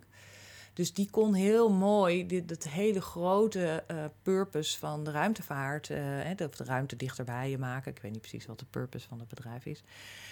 Dus 0.78 0.94
die 0.94 1.10
kon 1.10 1.34
heel 1.34 1.72
mooi 1.72 2.26
dit, 2.26 2.50
het 2.50 2.70
hele 2.70 3.02
grote 3.02 3.84
uh, 3.92 4.06
purpose 4.22 4.80
van 4.80 5.04
de 5.04 5.12
ruimtevaart, 5.12 5.90
uh, 5.90 6.46
of 6.46 6.56
de 6.56 6.64
ruimte 6.64 6.96
dichterbij 6.96 7.50
je 7.50 7.58
maken. 7.58 7.92
Ik 7.92 8.02
weet 8.02 8.12
niet 8.12 8.22
precies 8.22 8.46
wat 8.46 8.60
de 8.60 8.66
purpose 8.66 9.08
van 9.08 9.20
het 9.20 9.28
bedrijf 9.28 9.66
is. 9.66 9.84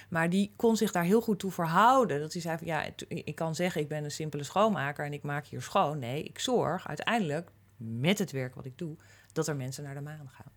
Maar 0.09 0.29
die 0.29 0.53
kon 0.55 0.77
zich 0.77 0.91
daar 0.91 1.03
heel 1.03 1.21
goed 1.21 1.39
toe 1.39 1.51
verhouden. 1.51 2.19
Dat 2.19 2.33
hij 2.33 2.41
zei 2.41 2.57
van 2.57 2.67
ja, 2.67 2.85
ik 3.07 3.35
kan 3.35 3.55
zeggen 3.55 3.81
ik 3.81 3.87
ben 3.87 4.03
een 4.03 4.11
simpele 4.11 4.43
schoonmaker 4.43 5.05
en 5.05 5.13
ik 5.13 5.23
maak 5.23 5.45
hier 5.45 5.61
schoon. 5.61 5.99
Nee, 5.99 6.23
ik 6.23 6.39
zorg 6.39 6.87
uiteindelijk 6.87 7.51
met 7.77 8.19
het 8.19 8.31
werk 8.31 8.55
wat 8.55 8.65
ik 8.65 8.77
doe, 8.77 8.95
dat 9.33 9.47
er 9.47 9.55
mensen 9.55 9.83
naar 9.83 9.95
de 9.95 10.01
maan 10.01 10.29
gaan. 10.29 10.51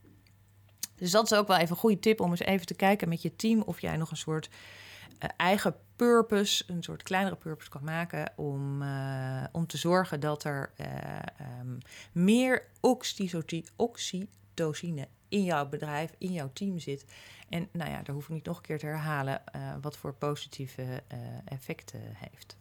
Dus 0.95 1.11
dat 1.11 1.31
is 1.31 1.39
ook 1.39 1.47
wel 1.47 1.57
even 1.57 1.71
een 1.71 1.77
goede 1.77 1.99
tip 1.99 2.21
om 2.21 2.31
eens 2.31 2.41
even 2.41 2.67
te 2.67 2.75
kijken 2.75 3.09
met 3.09 3.23
je 3.23 3.37
team 3.37 3.63
of 3.63 3.81
jij 3.81 3.97
nog 3.97 4.11
een 4.11 4.17
soort 4.17 4.49
uh, 4.49 5.29
eigen 5.37 5.77
purpose, 5.99 6.65
een 6.67 6.83
soort 6.83 7.03
kleinere 7.03 7.37
purpose 7.37 7.71
kan 7.71 7.85
maken 7.85 8.33
om, 8.37 8.83
uh, 8.83 9.45
om 9.53 9.67
te 9.67 9.77
zorgen 9.77 10.21
dat 10.21 10.45
er 10.45 10.73
uh, 10.81 10.87
um, 11.61 11.79
meer 12.13 12.63
oxytocine 13.77 15.09
in 15.29 15.45
jouw 15.45 15.69
bedrijf, 15.69 16.11
in 16.19 16.33
jouw 16.33 16.51
team 16.53 16.79
zit. 16.79 17.05
En 17.49 17.69
nou 17.73 17.91
ja, 17.91 18.03
daar 18.03 18.15
hoef 18.15 18.25
ik 18.25 18.35
niet 18.35 18.45
nog 18.45 18.57
een 18.57 18.63
keer 18.63 18.79
te 18.79 18.87
herhalen 18.87 19.43
uh, 19.57 19.75
wat 19.81 19.97
voor 19.97 20.15
positieve 20.15 21.03
effecten 21.45 22.01
heeft. 22.05 22.57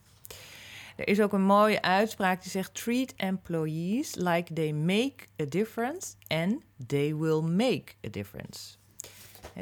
Er 0.96 1.08
is 1.08 1.22
ook 1.22 1.34
een 1.34 1.42
mooie 1.42 1.82
uitspraak 1.82 2.42
die 2.42 2.52
zegt: 2.52 2.74
Treat 2.74 3.14
employees 3.16 4.16
like 4.16 4.54
they 4.54 4.72
make 4.72 5.16
a 5.42 5.46
difference 5.46 6.16
and 6.28 6.62
they 6.88 7.16
will 7.16 7.42
make 7.42 7.94
a 8.06 8.10
difference 8.10 8.78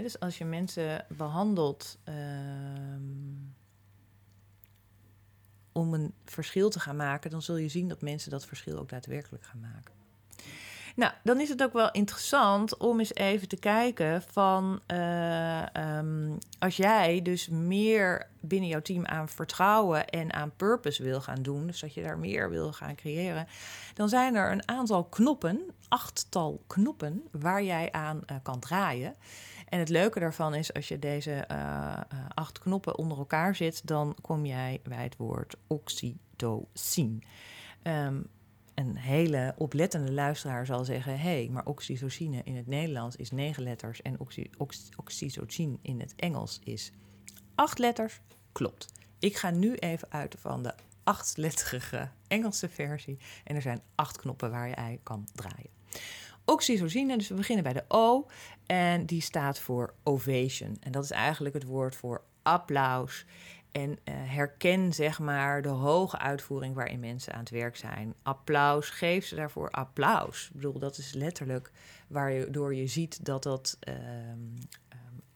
dus 0.01 0.19
als 0.19 0.37
je 0.37 0.45
mensen 0.45 1.05
behandelt 1.09 1.97
um, 2.05 3.55
om 5.77 5.93
een 5.93 6.13
verschil 6.25 6.69
te 6.69 6.79
gaan 6.79 6.95
maken, 6.95 7.31
dan 7.31 7.41
zul 7.41 7.57
je 7.57 7.69
zien 7.69 7.87
dat 7.87 8.01
mensen 8.01 8.31
dat 8.31 8.45
verschil 8.45 8.77
ook 8.77 8.89
daadwerkelijk 8.89 9.43
gaan 9.43 9.59
maken. 9.59 9.93
Nou, 10.95 11.13
dan 11.23 11.39
is 11.39 11.49
het 11.49 11.63
ook 11.63 11.73
wel 11.73 11.91
interessant 11.91 12.77
om 12.77 12.99
eens 12.99 13.13
even 13.13 13.47
te 13.47 13.55
kijken 13.55 14.21
van 14.21 14.81
uh, 14.87 15.65
um, 15.97 16.37
als 16.59 16.77
jij 16.77 17.21
dus 17.21 17.47
meer 17.49 18.27
binnen 18.39 18.69
jouw 18.69 18.81
team 18.81 19.05
aan 19.05 19.29
vertrouwen 19.29 20.07
en 20.07 20.33
aan 20.33 20.55
purpose 20.55 21.03
wil 21.03 21.21
gaan 21.21 21.41
doen, 21.41 21.67
dus 21.67 21.79
dat 21.79 21.93
je 21.93 22.01
daar 22.01 22.17
meer 22.17 22.49
wil 22.49 22.73
gaan 22.73 22.95
creëren, 22.95 23.47
dan 23.93 24.09
zijn 24.09 24.35
er 24.35 24.51
een 24.51 24.67
aantal 24.67 25.03
knoppen, 25.03 25.61
achttal 25.87 26.63
knoppen, 26.67 27.23
waar 27.31 27.63
jij 27.63 27.91
aan 27.91 28.21
uh, 28.31 28.37
kan 28.43 28.59
draaien. 28.59 29.15
En 29.65 29.79
het 29.79 29.89
leuke 29.89 30.19
daarvan 30.19 30.53
is, 30.53 30.73
als 30.73 30.87
je 30.87 30.99
deze 30.99 31.47
uh, 31.51 31.99
acht 32.33 32.59
knoppen 32.59 32.97
onder 32.97 33.17
elkaar 33.17 33.55
zet, 33.55 33.81
dan 33.83 34.15
kom 34.21 34.45
jij 34.45 34.79
bij 34.83 35.03
het 35.03 35.17
woord 35.17 35.55
oxytocine. 35.67 37.19
Um, 37.83 38.27
een 38.75 38.97
hele 38.97 39.53
oplettende 39.57 40.11
luisteraar 40.11 40.65
zal 40.65 40.85
zeggen: 40.85 41.19
hey, 41.19 41.49
maar 41.51 41.65
oxytocine 41.65 42.41
in 42.43 42.55
het 42.55 42.67
Nederlands 42.67 43.15
is 43.15 43.31
negen 43.31 43.63
letters 43.63 44.01
en 44.01 44.19
oxy, 44.19 44.49
oxytocine 44.95 45.77
in 45.81 45.99
het 45.99 46.13
Engels 46.15 46.59
is 46.63 46.91
acht 47.55 47.79
letters. 47.79 48.21
Klopt. 48.51 48.91
Ik 49.19 49.37
ga 49.37 49.49
nu 49.49 49.75
even 49.75 50.11
uit 50.11 50.35
van 50.39 50.63
de 50.63 50.73
achtletterige 51.03 52.09
Engelse 52.27 52.69
versie 52.69 53.17
en 53.43 53.55
er 53.55 53.61
zijn 53.61 53.81
acht 53.95 54.17
knoppen 54.17 54.51
waar 54.51 54.67
je 54.67 54.75
ei 54.75 54.99
kan 55.03 55.27
draaien 55.33 55.69
oxytocine. 56.45 57.17
Dus 57.17 57.27
we 57.27 57.35
beginnen 57.35 57.63
bij 57.63 57.73
de 57.73 57.83
O. 57.87 58.27
En 58.65 59.05
die 59.05 59.21
staat 59.21 59.59
voor 59.59 59.93
ovation. 60.03 60.77
En 60.79 60.91
dat 60.91 61.03
is 61.03 61.11
eigenlijk 61.11 61.55
het 61.55 61.63
woord 61.63 61.95
voor 61.95 62.23
applaus. 62.41 63.25
En 63.71 63.89
uh, 63.89 63.95
herken 64.05 64.93
zeg 64.93 65.19
maar 65.19 65.61
de 65.61 65.69
hoge 65.69 66.17
uitvoering 66.17 66.75
waarin 66.75 66.99
mensen 66.99 67.33
aan 67.33 67.39
het 67.39 67.49
werk 67.49 67.75
zijn. 67.75 68.15
Applaus, 68.23 68.89
geef 68.89 69.25
ze 69.25 69.35
daarvoor 69.35 69.69
applaus. 69.69 70.45
Ik 70.47 70.55
bedoel, 70.55 70.79
dat 70.79 70.97
is 70.97 71.13
letterlijk 71.13 71.71
waardoor 72.07 72.75
je 72.75 72.87
ziet 72.87 73.25
dat 73.25 73.43
dat 73.43 73.77
uh, 73.89 73.95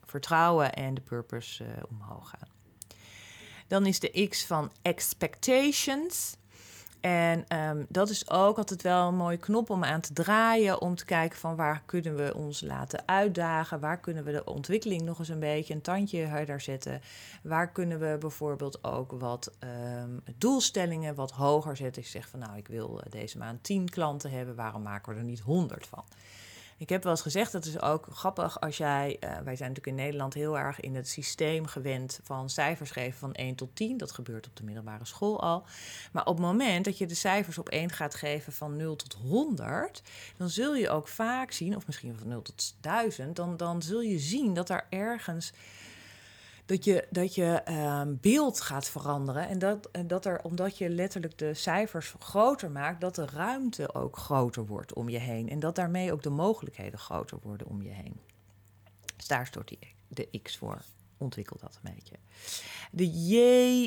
vertrouwen 0.03 0.73
en 0.73 0.93
de 0.93 1.01
purpose 1.01 1.63
uh, 1.63 1.69
omhoog 1.89 2.29
gaan. 2.29 2.47
Dan 3.67 3.85
is 3.85 3.99
de 3.99 4.27
X 4.29 4.45
van 4.45 4.71
expectations. 4.81 6.37
En 7.01 7.57
um, 7.57 7.85
dat 7.89 8.09
is 8.09 8.29
ook 8.29 8.57
altijd 8.57 8.81
wel 8.81 9.07
een 9.07 9.15
mooie 9.15 9.37
knop 9.37 9.69
om 9.69 9.83
aan 9.83 10.01
te 10.01 10.13
draaien. 10.13 10.81
Om 10.81 10.95
te 10.95 11.05
kijken 11.05 11.39
van 11.39 11.55
waar 11.55 11.81
kunnen 11.85 12.15
we 12.15 12.35
ons 12.35 12.61
laten 12.61 13.03
uitdagen. 13.05 13.79
Waar 13.79 13.99
kunnen 13.99 14.23
we 14.23 14.31
de 14.31 14.45
ontwikkeling 14.45 15.01
nog 15.01 15.19
eens 15.19 15.29
een 15.29 15.39
beetje 15.39 15.73
een 15.73 15.81
tandje 15.81 16.27
harder 16.27 16.61
zetten. 16.61 17.01
Waar 17.43 17.71
kunnen 17.71 17.99
we 17.99 18.17
bijvoorbeeld 18.19 18.83
ook 18.83 19.11
wat 19.11 19.51
um, 20.03 20.21
doelstellingen 20.37 21.15
wat 21.15 21.31
hoger 21.31 21.75
zetten. 21.75 22.01
Ik 22.01 22.07
zeg 22.07 22.29
van 22.29 22.39
nou 22.39 22.57
ik 22.57 22.67
wil 22.67 23.01
deze 23.09 23.37
maand 23.37 23.63
10 23.63 23.89
klanten 23.89 24.31
hebben. 24.31 24.55
Waarom 24.55 24.81
maken 24.81 25.13
we 25.13 25.19
er 25.19 25.25
niet 25.25 25.39
100 25.39 25.87
van? 25.87 26.03
Ik 26.79 26.89
heb 26.89 27.03
wel 27.03 27.11
eens 27.11 27.21
gezegd, 27.21 27.51
dat 27.51 27.65
is 27.65 27.81
ook 27.81 28.07
grappig 28.11 28.61
als 28.61 28.77
jij... 28.77 29.17
Uh, 29.19 29.29
wij 29.29 29.55
zijn 29.55 29.69
natuurlijk 29.69 29.87
in 29.87 29.95
Nederland 29.95 30.33
heel 30.33 30.57
erg 30.57 30.79
in 30.79 30.95
het 30.95 31.07
systeem 31.07 31.65
gewend 31.65 32.19
van 32.23 32.49
cijfers 32.49 32.91
geven 32.91 33.19
van 33.19 33.33
1 33.33 33.55
tot 33.55 33.75
10. 33.75 33.97
Dat 33.97 34.11
gebeurt 34.11 34.47
op 34.47 34.55
de 34.55 34.63
middelbare 34.63 35.05
school 35.05 35.41
al. 35.41 35.63
Maar 36.11 36.25
op 36.25 36.37
het 36.37 36.45
moment 36.45 36.85
dat 36.85 36.97
je 36.97 37.05
de 37.05 37.15
cijfers 37.15 37.57
op 37.57 37.69
1 37.69 37.89
gaat 37.89 38.15
geven 38.15 38.53
van 38.53 38.75
0 38.75 38.95
tot 38.95 39.13
100... 39.13 40.01
dan 40.37 40.49
zul 40.49 40.75
je 40.75 40.89
ook 40.89 41.07
vaak 41.07 41.51
zien, 41.51 41.75
of 41.75 41.85
misschien 41.85 42.17
van 42.17 42.27
0 42.27 42.41
tot 42.41 42.75
1000... 42.81 43.35
dan, 43.35 43.57
dan 43.57 43.81
zul 43.81 44.01
je 44.01 44.19
zien 44.19 44.53
dat 44.53 44.69
er 44.69 44.85
ergens 44.89 45.53
dat 46.69 46.83
je, 46.83 47.07
dat 47.09 47.35
je 47.35 47.61
um, 47.69 48.17
beeld 48.21 48.61
gaat 48.61 48.89
veranderen. 48.89 49.47
En 49.47 49.59
dat, 49.59 49.89
en 49.91 50.07
dat 50.07 50.25
er, 50.25 50.41
omdat 50.41 50.77
je 50.77 50.89
letterlijk 50.89 51.37
de 51.37 51.53
cijfers 51.53 52.15
groter 52.19 52.71
maakt, 52.71 53.01
dat 53.01 53.15
de 53.15 53.25
ruimte 53.25 53.93
ook 53.93 54.17
groter 54.17 54.65
wordt 54.65 54.93
om 54.93 55.09
je 55.09 55.17
heen. 55.17 55.49
En 55.49 55.59
dat 55.59 55.75
daarmee 55.75 56.11
ook 56.11 56.23
de 56.23 56.29
mogelijkheden 56.29 56.99
groter 56.99 57.37
worden 57.41 57.67
om 57.67 57.81
je 57.81 57.89
heen. 57.89 58.19
Dus 59.15 59.27
daar 59.27 59.47
stort 59.47 59.67
die, 59.67 59.79
de 60.07 60.39
X 60.41 60.57
voor. 60.57 60.81
Ontwikkel 61.17 61.57
dat 61.59 61.79
een 61.83 61.93
beetje. 61.95 62.15
De 62.91 63.09
J, 63.27 63.35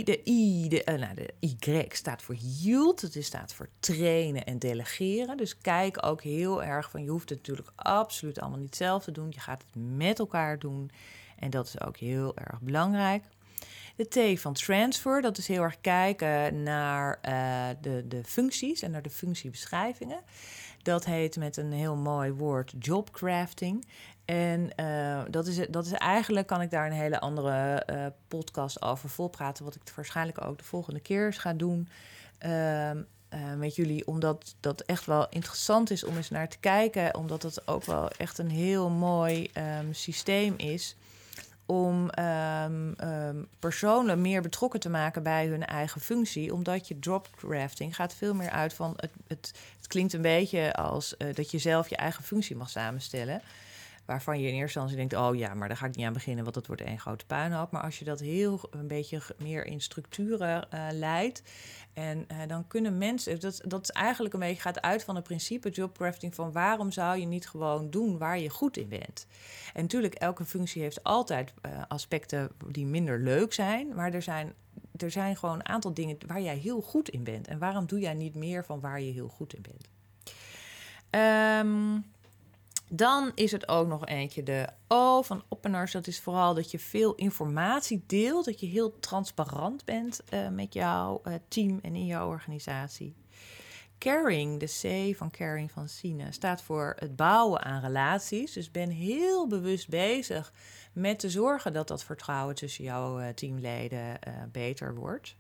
de 0.05 0.21
I, 0.25 0.69
de, 0.69 0.83
uh, 0.85 0.99
nou, 0.99 1.15
de 1.15 1.35
Y 1.41 1.87
staat 1.89 2.23
voor 2.23 2.35
yield. 2.35 3.01
Het 3.01 3.25
staat 3.25 3.55
voor 3.55 3.69
trainen 3.81 4.45
en 4.45 4.59
delegeren. 4.59 5.37
Dus 5.37 5.59
kijk 5.59 6.07
ook 6.07 6.23
heel 6.23 6.63
erg 6.63 6.91
van, 6.91 7.03
je 7.03 7.11
hoeft 7.11 7.29
het 7.29 7.39
natuurlijk 7.39 7.73
absoluut 7.75 8.41
allemaal 8.41 8.59
niet 8.59 8.77
zelf 8.77 9.05
te 9.05 9.13
doen. 9.13 9.31
Je 9.31 9.41
gaat 9.41 9.65
het 9.67 9.83
met 9.83 10.19
elkaar 10.19 10.59
doen. 10.59 10.91
En 11.43 11.51
dat 11.51 11.67
is 11.67 11.81
ook 11.81 11.97
heel 11.97 12.37
erg 12.37 12.61
belangrijk. 12.61 13.25
De 13.97 14.35
T 14.35 14.41
van 14.41 14.53
transfer, 14.53 15.23
dat 15.23 15.39
is 15.39 15.47
heel 15.47 15.63
erg 15.63 15.81
kijken 15.81 16.63
naar 16.63 17.19
uh, 17.29 17.69
de, 17.81 18.05
de 18.09 18.25
functies 18.25 18.83
en 18.83 18.91
naar 18.91 19.03
de 19.03 19.11
functiebeschrijvingen. 19.11 20.21
Dat 20.83 21.05
heet 21.05 21.37
met 21.37 21.57
een 21.57 21.73
heel 21.73 21.97
mooi 21.97 22.33
woord 22.33 22.75
jobcrafting. 22.79 23.87
En 24.25 24.71
uh, 24.81 25.23
dat, 25.31 25.47
is, 25.47 25.67
dat 25.69 25.87
is 25.87 25.93
eigenlijk, 25.93 26.47
kan 26.47 26.61
ik 26.61 26.71
daar 26.71 26.87
een 26.87 26.93
hele 26.93 27.21
andere 27.21 27.87
uh, 27.91 28.07
podcast 28.29 28.83
over 28.83 29.09
volpraten, 29.09 29.65
wat 29.65 29.75
ik 29.75 29.93
waarschijnlijk 29.97 30.45
ook 30.45 30.59
de 30.59 30.65
volgende 30.65 31.01
keer 31.01 31.33
ga 31.33 31.53
doen. 31.53 31.89
Uh, 32.47 32.91
met 33.57 33.77
jullie, 33.77 34.07
omdat 34.07 34.55
dat 34.61 34.81
echt 34.81 35.07
wel 35.07 35.29
interessant 35.29 35.91
is 35.91 36.05
om 36.05 36.17
eens 36.17 36.31
naar 36.31 36.49
te 36.49 36.59
kijken, 36.59 37.17
omdat 37.17 37.43
het 37.43 37.69
ook 37.69 37.85
wel 37.85 38.11
echt 38.11 38.39
een 38.39 38.51
heel 38.51 38.91
mooi 38.91 39.51
um, 39.79 39.95
systeem 39.95 40.55
is 40.57 40.97
om 41.67 42.11
um, 42.19 42.95
um, 43.01 43.49
personen 43.59 44.21
meer 44.21 44.43
betrokken 44.43 44.81
te 44.81 44.89
maken 44.89 45.23
bij 45.23 45.47
hun 45.47 45.67
eigen 45.67 46.01
functie. 46.01 46.55
Omdat 46.55 46.89
je 46.89 46.99
dropcrafting 46.99 47.95
gaat 47.95 48.15
veel 48.15 48.35
meer 48.35 48.51
uit 48.51 48.75
van... 48.75 48.93
het, 48.97 49.11
het, 49.27 49.53
het 49.77 49.87
klinkt 49.87 50.13
een 50.13 50.23
beetje 50.23 50.75
als 50.75 51.15
uh, 51.19 51.35
dat 51.35 51.51
je 51.51 51.59
zelf 51.59 51.89
je 51.89 51.97
eigen 51.97 52.25
functie 52.25 52.57
mag 52.57 52.71
samenstellen 52.71 53.43
waarvan 54.05 54.41
je 54.41 54.49
in 54.49 54.55
eerste 54.55 54.81
instantie 54.81 54.97
denkt: 54.97 55.15
oh 55.15 55.37
ja, 55.37 55.55
maar 55.55 55.69
daar 55.69 55.77
ga 55.77 55.87
ik 55.87 55.97
niet 55.97 56.07
aan 56.07 56.13
beginnen, 56.13 56.43
want 56.43 56.55
dat 56.55 56.67
wordt 56.67 56.83
één 56.83 56.99
grote 56.99 57.27
puinhoop. 57.27 57.71
Maar 57.71 57.83
als 57.83 57.99
je 57.99 58.05
dat 58.05 58.21
heel 58.21 58.61
een 58.71 58.87
beetje 58.87 59.21
meer 59.39 59.67
in 59.67 59.81
structuren 59.81 60.69
uh, 60.75 60.87
leidt. 60.91 61.43
En 61.93 62.27
uh, 62.33 62.39
dan 62.47 62.67
kunnen 62.67 62.99
mensen, 62.99 63.41
dat, 63.41 63.61
dat 63.67 63.83
is 63.83 63.91
eigenlijk 63.91 64.35
een 64.35 64.41
beetje 64.41 64.63
gaat 64.63 64.83
uit 64.83 65.05
van 65.05 65.15
het 65.15 65.25
principe 65.25 65.71
jobcrafting 65.71 66.35
van 66.35 66.53
waarom 66.53 66.93
zou 66.93 67.19
je 67.19 67.27
niet 67.27 67.49
gewoon 67.49 67.91
doen 67.91 68.19
waar 68.19 68.39
je 68.39 68.49
goed 68.49 68.77
in 68.77 68.89
bent. 68.89 69.27
En 69.75 69.83
natuurlijk, 69.83 70.15
elke 70.15 70.45
functie 70.45 70.83
heeft 70.83 71.05
altijd 71.05 71.53
uh, 71.67 71.83
aspecten 71.89 72.51
die 72.67 72.87
minder 72.87 73.21
leuk 73.21 73.53
zijn, 73.53 73.95
maar 73.95 74.13
er 74.13 74.23
zijn, 74.23 74.53
er 74.97 75.11
zijn 75.11 75.37
gewoon 75.37 75.55
een 75.55 75.69
aantal 75.69 75.95
dingen 75.95 76.17
waar 76.27 76.41
jij 76.41 76.57
heel 76.57 76.81
goed 76.81 77.09
in 77.09 77.25
bent. 77.25 77.49
En 77.49 77.59
waarom 77.59 77.87
doe 77.87 77.99
jij 77.99 78.15
niet 78.15 78.35
meer 78.35 78.65
van 78.65 78.81
waar 78.81 79.01
je 79.01 79.13
heel 79.13 79.29
goed 79.29 79.55
in 79.55 79.63
bent? 79.63 79.91
Um, 81.65 82.05
dan 82.95 83.33
is 83.35 83.53
het 83.53 83.69
ook 83.69 83.89
nog 83.89 84.07
eentje 84.07 84.43
de 84.43 84.69
O 84.89 85.23
van 85.23 85.45
openers. 85.49 85.93
Dat 85.93 86.07
is 86.07 86.21
vooral 86.21 86.55
dat 86.55 86.71
je 86.71 86.79
veel 86.79 87.15
informatie 87.15 88.05
deelt. 88.07 88.45
Dat 88.45 88.61
je 88.61 88.67
heel 88.67 88.99
transparant 88.99 89.85
bent 89.85 90.21
uh, 90.31 90.49
met 90.49 90.75
jouw 90.75 91.21
uh, 91.25 91.35
team 91.49 91.79
en 91.83 91.95
in 91.95 92.07
jouw 92.07 92.29
organisatie. 92.29 93.17
Caring, 93.99 94.61
de 94.61 94.67
C 94.67 95.17
van 95.17 95.31
Caring 95.31 95.71
van 95.71 95.89
Sine, 95.89 96.33
staat 96.33 96.63
voor 96.63 96.97
het 96.99 97.17
bouwen 97.17 97.63
aan 97.63 97.81
relaties. 97.81 98.53
Dus 98.53 98.71
ben 98.71 98.91
heel 98.91 99.47
bewust 99.47 99.89
bezig 99.89 100.53
met 100.93 101.19
te 101.19 101.31
zorgen 101.31 101.73
dat 101.73 101.89
dat 101.89 102.05
vertrouwen 102.05 102.55
tussen 102.55 102.85
jouw 102.85 103.21
uh, 103.21 103.29
teamleden 103.29 104.19
beter 104.53 104.95
wordt. 104.95 105.37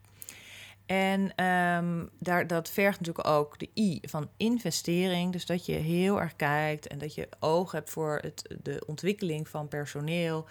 En 0.86 1.44
um, 1.44 2.10
daar, 2.18 2.46
dat 2.46 2.70
vergt 2.70 2.98
natuurlijk 2.98 3.28
ook 3.28 3.58
de 3.58 3.68
I 3.74 3.98
van 4.02 4.28
investering. 4.36 5.32
Dus 5.32 5.46
dat 5.46 5.66
je 5.66 5.72
heel 5.72 6.20
erg 6.20 6.36
kijkt 6.36 6.86
en 6.86 6.98
dat 6.98 7.14
je 7.14 7.28
oog 7.40 7.72
hebt 7.72 7.90
voor 7.90 8.18
het, 8.22 8.56
de 8.62 8.82
ontwikkeling 8.86 9.48
van 9.48 9.68
personeel 9.68 10.46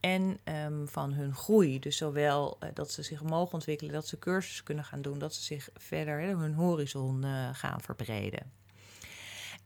en 0.00 0.38
um, 0.44 0.88
van 0.88 1.12
hun 1.12 1.34
groei. 1.34 1.78
Dus 1.78 1.96
zowel 1.96 2.58
uh, 2.62 2.68
dat 2.74 2.90
ze 2.90 3.02
zich 3.02 3.22
mogen 3.22 3.54
ontwikkelen, 3.54 3.92
dat 3.92 4.06
ze 4.06 4.18
cursussen 4.18 4.64
kunnen 4.64 4.84
gaan 4.84 5.02
doen, 5.02 5.18
dat 5.18 5.34
ze 5.34 5.42
zich 5.42 5.68
verder 5.74 6.20
hè, 6.20 6.34
hun 6.34 6.54
horizon 6.54 7.24
uh, 7.24 7.48
gaan 7.52 7.80
verbreden. 7.80 8.52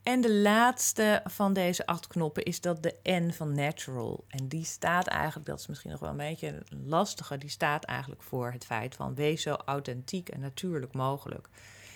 En 0.03 0.21
de 0.21 0.33
laatste 0.33 1.21
van 1.25 1.53
deze 1.53 1.85
acht 1.85 2.07
knoppen 2.07 2.43
is 2.43 2.61
dat 2.61 2.83
de 2.83 2.95
N 3.03 3.31
van 3.31 3.55
natural. 3.55 4.25
En 4.27 4.47
die 4.47 4.65
staat 4.65 5.07
eigenlijk, 5.07 5.45
dat 5.45 5.59
is 5.59 5.67
misschien 5.67 5.91
nog 5.91 5.99
wel 5.99 6.09
een 6.09 6.17
beetje 6.17 6.63
lastiger, 6.85 7.39
die 7.39 7.49
staat 7.49 7.83
eigenlijk 7.83 8.21
voor 8.21 8.51
het 8.51 8.65
feit 8.65 8.95
van 8.95 9.15
wees 9.15 9.41
zo 9.41 9.55
authentiek 9.65 10.29
en 10.29 10.39
natuurlijk 10.39 10.93
mogelijk. 10.93 11.49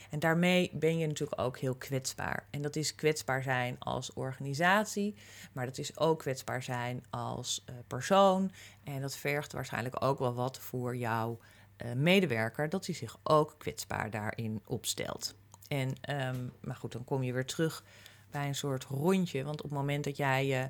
En 0.10 0.20
daarmee 0.20 0.72
ben 0.74 0.98
je 0.98 1.08
natuurlijk 1.08 1.42
ook 1.42 1.58
heel 1.58 1.76
kwetsbaar. 1.76 2.48
En 2.50 2.62
dat 2.62 2.76
is 2.76 2.96
kwetsbaar 2.96 3.44
zijn 3.44 3.76
als 3.80 4.14
organisatie, 4.14 5.16
maar 5.52 5.66
dat 5.66 5.78
is 5.78 5.98
ook 5.98 6.20
kwetsbaar 6.20 6.64
zijn 6.64 7.04
als 7.10 7.64
uh, 7.70 7.76
persoon. 7.88 8.52
En 8.84 9.02
dat 9.02 9.16
vergt 9.16 9.54
waarschijnlijk 9.54 10.04
ook 10.04 10.20
wel 10.20 10.34
wat 10.34 10.60
voor 10.60 10.96
jouw 10.96 11.40
uh, 11.86 11.92
medewerker, 11.94 12.70
dat 12.70 12.86
hij 12.86 12.96
zich 12.96 13.18
ook 13.24 13.56
kwetsbaar 13.58 14.10
daarin 14.10 14.62
opstelt. 14.66 15.36
En, 15.68 15.88
um, 15.88 16.52
maar 16.62 16.76
goed, 16.76 16.92
dan 16.92 17.04
kom 17.04 17.24
je 17.24 17.34
weer 17.34 17.46
terug 17.46 17.84
bij 18.32 18.48
een 18.48 18.56
soort 18.56 18.84
rondje. 18.84 19.44
Want 19.44 19.62
op 19.62 19.70
het 19.70 19.80
moment 19.80 20.04
dat 20.04 20.18
jij 20.18 20.46
je 20.46 20.70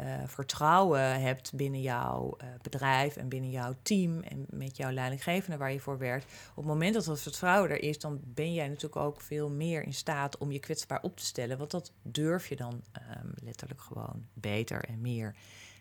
uh, 0.00 0.22
vertrouwen 0.26 1.20
hebt 1.20 1.52
binnen 1.54 1.80
jouw 1.80 2.36
uh, 2.42 2.48
bedrijf 2.62 3.16
en 3.16 3.28
binnen 3.28 3.50
jouw 3.50 3.74
team 3.82 4.20
en 4.20 4.46
met 4.50 4.76
jouw 4.76 4.90
leidinggevende 4.90 5.56
waar 5.56 5.72
je 5.72 5.80
voor 5.80 5.98
werkt, 5.98 6.24
op 6.50 6.56
het 6.56 6.64
moment 6.64 6.94
dat 6.94 7.04
dat 7.04 7.20
vertrouwen 7.20 7.70
er 7.70 7.82
is, 7.82 7.98
dan 7.98 8.20
ben 8.24 8.54
jij 8.54 8.68
natuurlijk 8.68 8.96
ook 8.96 9.20
veel 9.20 9.50
meer 9.50 9.82
in 9.82 9.94
staat 9.94 10.38
om 10.38 10.52
je 10.52 10.58
kwetsbaar 10.58 11.02
op 11.02 11.16
te 11.16 11.24
stellen. 11.24 11.58
Want 11.58 11.70
dat 11.70 11.92
durf 12.02 12.48
je 12.48 12.56
dan 12.56 12.72
um, 12.72 13.32
letterlijk 13.42 13.80
gewoon 13.80 14.26
beter 14.32 14.84
en 14.84 15.00
meer. 15.00 15.34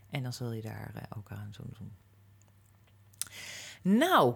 En 0.09 0.23
dan 0.23 0.33
zul 0.33 0.51
je 0.51 0.61
daar 0.61 0.91
uh, 0.95 1.01
ook 1.17 1.31
aan 1.31 1.53
doen. 1.57 1.91
Nou, 3.81 4.35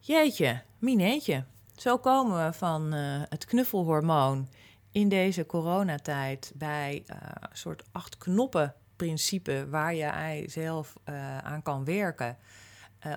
jeetje, 0.00 0.62
mineetje. 0.78 1.44
Zo 1.78 1.98
komen 1.98 2.46
we 2.46 2.52
van 2.52 2.94
uh, 2.94 3.22
het 3.28 3.44
knuffelhormoon 3.44 4.48
in 4.92 5.08
deze 5.08 5.46
coronatijd 5.46 6.52
bij 6.54 7.04
uh, 7.06 7.16
een 7.40 7.56
soort 7.56 7.82
acht 7.92 8.16
knoppen 8.18 8.74
principe 8.96 9.66
waar 9.70 9.94
je 9.94 10.44
zelf 10.46 10.96
uh, 11.04 11.38
aan 11.38 11.62
kan 11.62 11.84
werken. 11.84 12.36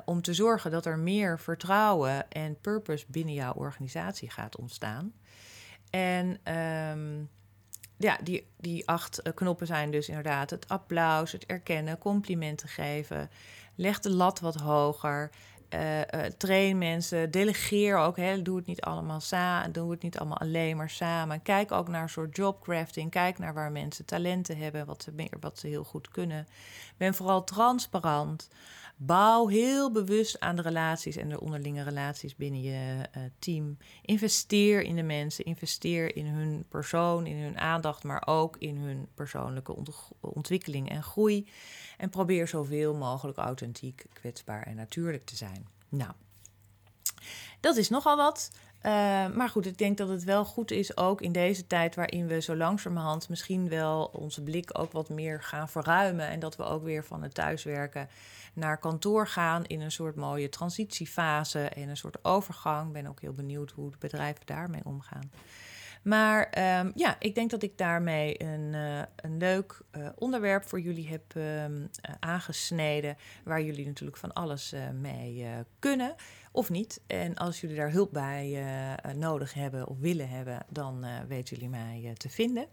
om 0.05 0.21
te 0.21 0.33
zorgen 0.33 0.71
dat 0.71 0.85
er 0.85 0.99
meer 0.99 1.39
vertrouwen 1.39 2.29
en 2.29 2.59
purpose 2.59 3.05
binnen 3.07 3.33
jouw 3.33 3.53
organisatie 3.53 4.29
gaat 4.29 4.57
ontstaan. 4.57 5.13
En 5.89 6.53
um, 6.55 7.29
ja, 7.97 8.17
die, 8.23 8.47
die 8.57 8.87
acht 8.87 9.21
knoppen 9.33 9.67
zijn 9.67 9.91
dus 9.91 10.07
inderdaad 10.07 10.49
het 10.49 10.67
applaus, 10.67 11.31
het 11.31 11.45
erkennen, 11.45 11.97
complimenten 11.97 12.69
geven. 12.69 13.29
Leg 13.75 13.99
de 13.99 14.09
lat 14.09 14.39
wat 14.39 14.55
hoger. 14.55 15.29
Uh, 15.73 15.97
uh, 15.97 16.03
train 16.37 16.77
mensen, 16.77 17.31
delegeer 17.31 17.97
ook. 17.97 18.17
Hè. 18.17 18.41
Doe 18.41 18.57
het 18.57 18.65
niet 18.65 18.81
allemaal 18.81 19.19
samen, 19.19 19.71
doe 19.71 19.91
het 19.91 20.01
niet 20.01 20.19
allemaal 20.19 20.37
alleen 20.37 20.77
maar 20.77 20.89
samen. 20.89 21.41
Kijk 21.41 21.71
ook 21.71 21.87
naar 21.87 22.01
een 22.01 22.09
soort 22.09 22.35
jobcrafting. 22.35 23.11
Kijk 23.11 23.39
naar 23.39 23.53
waar 23.53 23.71
mensen 23.71 24.05
talenten 24.05 24.57
hebben, 24.57 24.85
wat 24.85 25.03
ze, 25.03 25.29
wat 25.39 25.59
ze 25.59 25.67
heel 25.67 25.83
goed 25.83 26.09
kunnen. 26.09 26.47
Ben 26.97 27.13
vooral 27.13 27.43
transparant. 27.43 28.49
Bouw 29.03 29.47
heel 29.47 29.91
bewust 29.91 30.39
aan 30.39 30.55
de 30.55 30.61
relaties 30.61 31.15
en 31.15 31.29
de 31.29 31.41
onderlinge 31.41 31.83
relaties 31.83 32.35
binnen 32.35 32.61
je 32.61 33.07
uh, 33.17 33.23
team. 33.39 33.77
Investeer 34.01 34.81
in 34.81 34.95
de 34.95 35.03
mensen, 35.03 35.45
investeer 35.45 36.15
in 36.15 36.25
hun 36.25 36.65
persoon, 36.69 37.25
in 37.25 37.37
hun 37.37 37.59
aandacht, 37.59 38.03
maar 38.03 38.23
ook 38.25 38.57
in 38.57 38.77
hun 38.77 39.07
persoonlijke 39.13 39.75
ont 39.75 39.89
ontwikkeling 40.19 40.89
en 40.89 41.03
groei. 41.03 41.47
En 41.97 42.09
probeer 42.09 42.47
zoveel 42.47 42.95
mogelijk 42.95 43.37
authentiek, 43.37 44.05
kwetsbaar 44.13 44.63
en 44.63 44.75
natuurlijk 44.75 45.25
te 45.25 45.35
zijn. 45.35 45.67
Nou, 45.89 46.11
dat 47.59 47.75
is 47.75 47.89
nogal 47.89 48.17
wat. 48.17 48.51
Uh, 48.85 48.91
maar 49.27 49.49
goed, 49.49 49.65
ik 49.65 49.77
denk 49.77 49.97
dat 49.97 50.09
het 50.09 50.23
wel 50.23 50.45
goed 50.45 50.71
is, 50.71 50.97
ook 50.97 51.21
in 51.21 51.31
deze 51.31 51.67
tijd 51.67 51.95
waarin 51.95 52.27
we 52.27 52.41
zo 52.41 52.55
langzamerhand 52.55 53.29
misschien 53.29 53.69
wel 53.69 54.09
onze 54.13 54.43
blik 54.43 54.79
ook 54.79 54.91
wat 54.91 55.09
meer 55.09 55.43
gaan 55.43 55.69
verruimen. 55.69 56.27
En 56.27 56.39
dat 56.39 56.55
we 56.55 56.63
ook 56.63 56.83
weer 56.83 57.03
van 57.03 57.23
het 57.23 57.33
thuiswerken 57.33 58.09
naar 58.53 58.77
kantoor 58.77 59.27
gaan 59.27 59.65
in 59.65 59.81
een 59.81 59.91
soort 59.91 60.15
mooie 60.15 60.49
transitiefase 60.49 61.59
en 61.59 61.89
een 61.89 61.97
soort 61.97 62.23
overgang. 62.23 62.87
Ik 62.87 62.93
ben 62.93 63.07
ook 63.07 63.21
heel 63.21 63.33
benieuwd 63.33 63.71
hoe 63.71 63.91
de 63.91 63.97
bedrijven 63.99 64.45
daarmee 64.45 64.81
omgaan. 64.83 65.31
Maar 66.01 66.49
ehm, 66.49 66.91
ja, 66.95 67.15
ik 67.19 67.35
denk 67.35 67.49
dat 67.49 67.63
ik 67.63 67.77
daarmee 67.77 68.43
een, 68.43 68.73
uh, 68.73 69.01
een 69.15 69.37
leuk 69.37 69.81
uh, 69.91 70.09
onderwerp 70.15 70.63
voor 70.63 70.79
jullie 70.79 71.07
heb 71.07 71.35
um, 71.35 71.89
aangesneden. 72.19 73.17
Waar 73.43 73.61
jullie 73.61 73.85
natuurlijk 73.85 74.17
van 74.17 74.33
alles 74.33 74.73
mee 75.01 75.45
kunnen 75.79 76.15
of 76.51 76.69
niet. 76.69 77.01
En 77.07 77.35
als 77.35 77.61
jullie 77.61 77.75
daar 77.75 77.91
hulp 77.91 78.11
bij 78.11 78.65
nodig 79.15 79.53
hebben 79.53 79.87
of 79.87 79.99
willen 79.99 80.29
hebben, 80.29 80.65
dan 80.69 81.05
weten 81.27 81.55
jullie 81.55 81.69
mij 81.69 82.13
te 82.17 82.29
vinden. 82.29 82.65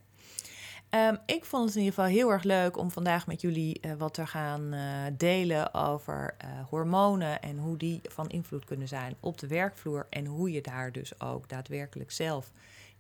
Um, 0.90 1.18
ik 1.26 1.44
vond 1.44 1.64
het 1.64 1.74
in 1.74 1.82
ieder 1.82 1.94
geval 1.94 2.10
heel 2.10 2.30
erg 2.30 2.42
leuk 2.42 2.76
om 2.76 2.90
vandaag 2.90 3.26
met 3.26 3.40
jullie 3.40 3.80
wat 3.98 4.14
te 4.14 4.26
gaan 4.26 4.74
delen 5.16 5.74
over 5.74 6.36
hormonen 6.68 7.42
en 7.42 7.58
hoe 7.58 7.76
die 7.76 8.00
van 8.02 8.28
invloed 8.28 8.64
kunnen 8.64 8.88
zijn 8.88 9.16
op 9.20 9.38
de 9.38 9.46
werkvloer 9.46 10.06
en 10.10 10.26
hoe 10.26 10.52
je 10.52 10.60
daar 10.60 10.92
dus 10.92 11.20
ook 11.20 11.48
daadwerkelijk 11.48 12.10
zelf 12.10 12.52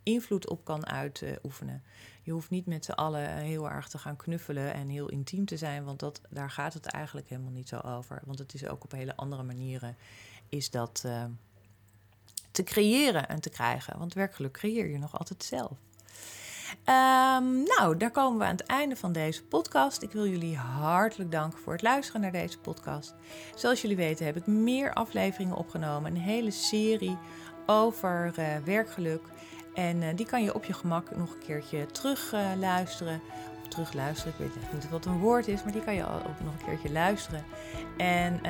invloed 0.02 0.48
op 0.48 0.64
kan 0.64 0.86
uitoefenen. 0.86 1.82
Je 2.22 2.32
hoeft 2.32 2.50
niet 2.50 2.66
met 2.66 2.84
z'n 2.84 2.90
allen 2.90 3.36
heel 3.36 3.70
erg 3.70 3.88
te 3.88 3.98
gaan 3.98 4.16
knuffelen 4.16 4.74
en 4.74 4.88
heel 4.88 5.08
intiem 5.08 5.44
te 5.44 5.56
zijn, 5.56 5.84
want 5.84 6.00
dat, 6.00 6.20
daar 6.30 6.50
gaat 6.50 6.74
het 6.74 6.86
eigenlijk 6.86 7.28
helemaal 7.28 7.52
niet 7.52 7.68
zo 7.68 7.78
over. 7.78 8.22
Want 8.24 8.38
het 8.38 8.54
is 8.54 8.66
ook 8.66 8.84
op 8.84 8.92
hele 8.92 9.16
andere 9.16 9.42
manieren 9.42 9.96
is 10.48 10.70
dat 10.70 11.04
te 12.50 12.62
creëren 12.62 13.28
en 13.28 13.40
te 13.40 13.50
krijgen. 13.50 13.98
Want 13.98 14.14
werkelijk 14.14 14.52
creëer 14.52 14.88
je 14.88 14.98
nog 14.98 15.18
altijd 15.18 15.44
zelf. 15.44 15.78
Um, 16.70 17.62
nou, 17.62 17.96
daar 17.96 18.10
komen 18.10 18.38
we 18.38 18.44
aan 18.44 18.56
het 18.56 18.66
einde 18.66 18.96
van 18.96 19.12
deze 19.12 19.44
podcast. 19.44 20.02
Ik 20.02 20.12
wil 20.12 20.26
jullie 20.26 20.56
hartelijk 20.56 21.30
danken 21.30 21.58
voor 21.58 21.72
het 21.72 21.82
luisteren 21.82 22.20
naar 22.20 22.32
deze 22.32 22.58
podcast. 22.58 23.14
Zoals 23.54 23.82
jullie 23.82 23.96
weten 23.96 24.26
heb 24.26 24.36
ik 24.36 24.46
meer 24.46 24.92
afleveringen 24.92 25.56
opgenomen, 25.56 26.14
een 26.14 26.20
hele 26.20 26.50
serie 26.50 27.18
over 27.66 28.32
uh, 28.38 28.56
werkgeluk. 28.64 29.22
En 29.78 30.02
uh, 30.02 30.08
die 30.14 30.26
kan 30.26 30.42
je 30.42 30.54
op 30.54 30.64
je 30.64 30.72
gemak 30.72 31.16
nog 31.16 31.32
een 31.32 31.46
keertje 31.46 31.86
terug 31.86 32.32
uh, 32.34 32.40
luisteren. 32.58 33.20
Of 33.62 33.68
terugluisteren, 33.68 34.32
ik 34.32 34.38
weet 34.38 34.62
echt 34.62 34.72
niet 34.72 34.90
wat 34.90 35.04
een 35.04 35.18
woord 35.18 35.48
is, 35.48 35.62
maar 35.62 35.72
die 35.72 35.84
kan 35.84 35.94
je 35.94 36.04
ook 36.04 36.40
nog 36.44 36.52
een 36.58 36.64
keertje 36.66 36.92
luisteren. 36.92 37.44
En 37.96 38.40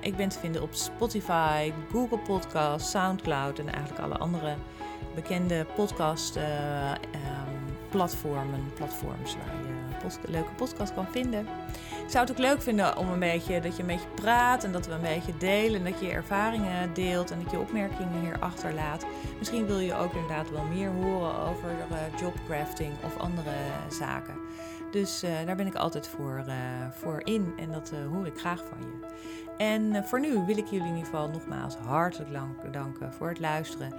ik 0.00 0.16
ben 0.16 0.28
te 0.28 0.38
vinden 0.38 0.62
op 0.62 0.74
Spotify, 0.74 1.72
Google 1.90 2.18
Podcast, 2.18 2.88
Soundcloud 2.88 3.58
en 3.58 3.72
eigenlijk 3.72 4.04
alle 4.04 4.16
andere 4.16 4.54
bekende 5.14 5.66
podcast 5.74 6.38
platformen, 7.94 8.72
platforms 8.74 9.36
waar 9.36 9.54
je 9.62 9.68
een 10.04 10.32
leuke 10.32 10.54
podcast 10.56 10.94
kan 10.94 11.06
vinden. 11.10 11.46
Ik 12.04 12.10
zou 12.10 12.24
het 12.26 12.30
ook 12.30 12.38
leuk 12.38 12.62
vinden 12.62 12.96
om 12.96 13.10
een 13.10 13.18
beetje 13.18 13.60
dat 13.60 13.76
je 13.76 13.82
een 13.82 13.88
beetje 13.88 14.14
praat 14.14 14.64
en 14.64 14.72
dat 14.72 14.86
we 14.86 14.92
een 14.92 15.00
beetje 15.00 15.36
delen, 15.38 15.84
dat 15.84 16.00
je 16.00 16.10
ervaringen 16.10 16.94
deelt 16.94 17.30
en 17.30 17.42
dat 17.42 17.50
je 17.50 17.58
opmerkingen 17.58 18.20
hier 18.20 18.38
achterlaat. 18.38 19.06
Misschien 19.38 19.66
wil 19.66 19.78
je 19.78 19.94
ook 19.94 20.12
inderdaad 20.12 20.50
wel 20.50 20.64
meer 20.64 20.90
horen 20.90 21.38
over 21.38 21.70
uh, 21.70 22.20
jobcrafting 22.20 22.92
of 23.04 23.18
andere 23.18 23.54
zaken. 23.88 24.34
Dus 24.94 25.24
uh, 25.24 25.30
daar 25.46 25.56
ben 25.56 25.66
ik 25.66 25.74
altijd 25.74 26.08
voor, 26.08 26.44
uh, 26.48 26.54
voor 26.90 27.20
in 27.24 27.52
en 27.56 27.72
dat 27.72 27.92
hoor 28.12 28.26
ik 28.26 28.38
graag 28.38 28.64
van 28.68 28.78
je. 28.80 29.06
En 29.56 30.04
voor 30.04 30.20
nu 30.20 30.44
wil 30.46 30.56
ik 30.56 30.66
jullie 30.66 30.86
in 30.86 30.94
ieder 30.94 31.04
geval 31.04 31.28
nogmaals 31.28 31.76
hartelijk 31.76 32.72
danken 32.72 33.12
voor 33.12 33.28
het 33.28 33.40
luisteren. 33.40 33.94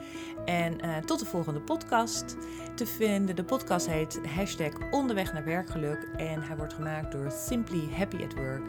En 0.45 1.05
tot 1.05 1.19
de 1.19 1.25
volgende 1.25 1.59
podcast 1.59 2.37
te 2.75 2.85
vinden. 2.85 3.35
De 3.35 3.43
podcast 3.43 3.87
heet 3.87 4.19
hashtag 4.35 4.71
onderweg 4.91 5.33
naar 5.33 5.45
werkgeluk. 5.45 6.07
En 6.17 6.41
hij 6.41 6.57
wordt 6.57 6.73
gemaakt 6.73 7.11
door 7.11 7.31
Simply 7.31 7.89
Happy 7.97 8.23
at 8.23 8.33
Work. 8.33 8.65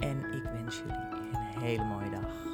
En 0.00 0.18
ik 0.18 0.42
wens 0.52 0.76
jullie 0.76 0.98
een 1.32 1.60
hele 1.60 1.84
mooie 1.84 2.10
dag. 2.10 2.49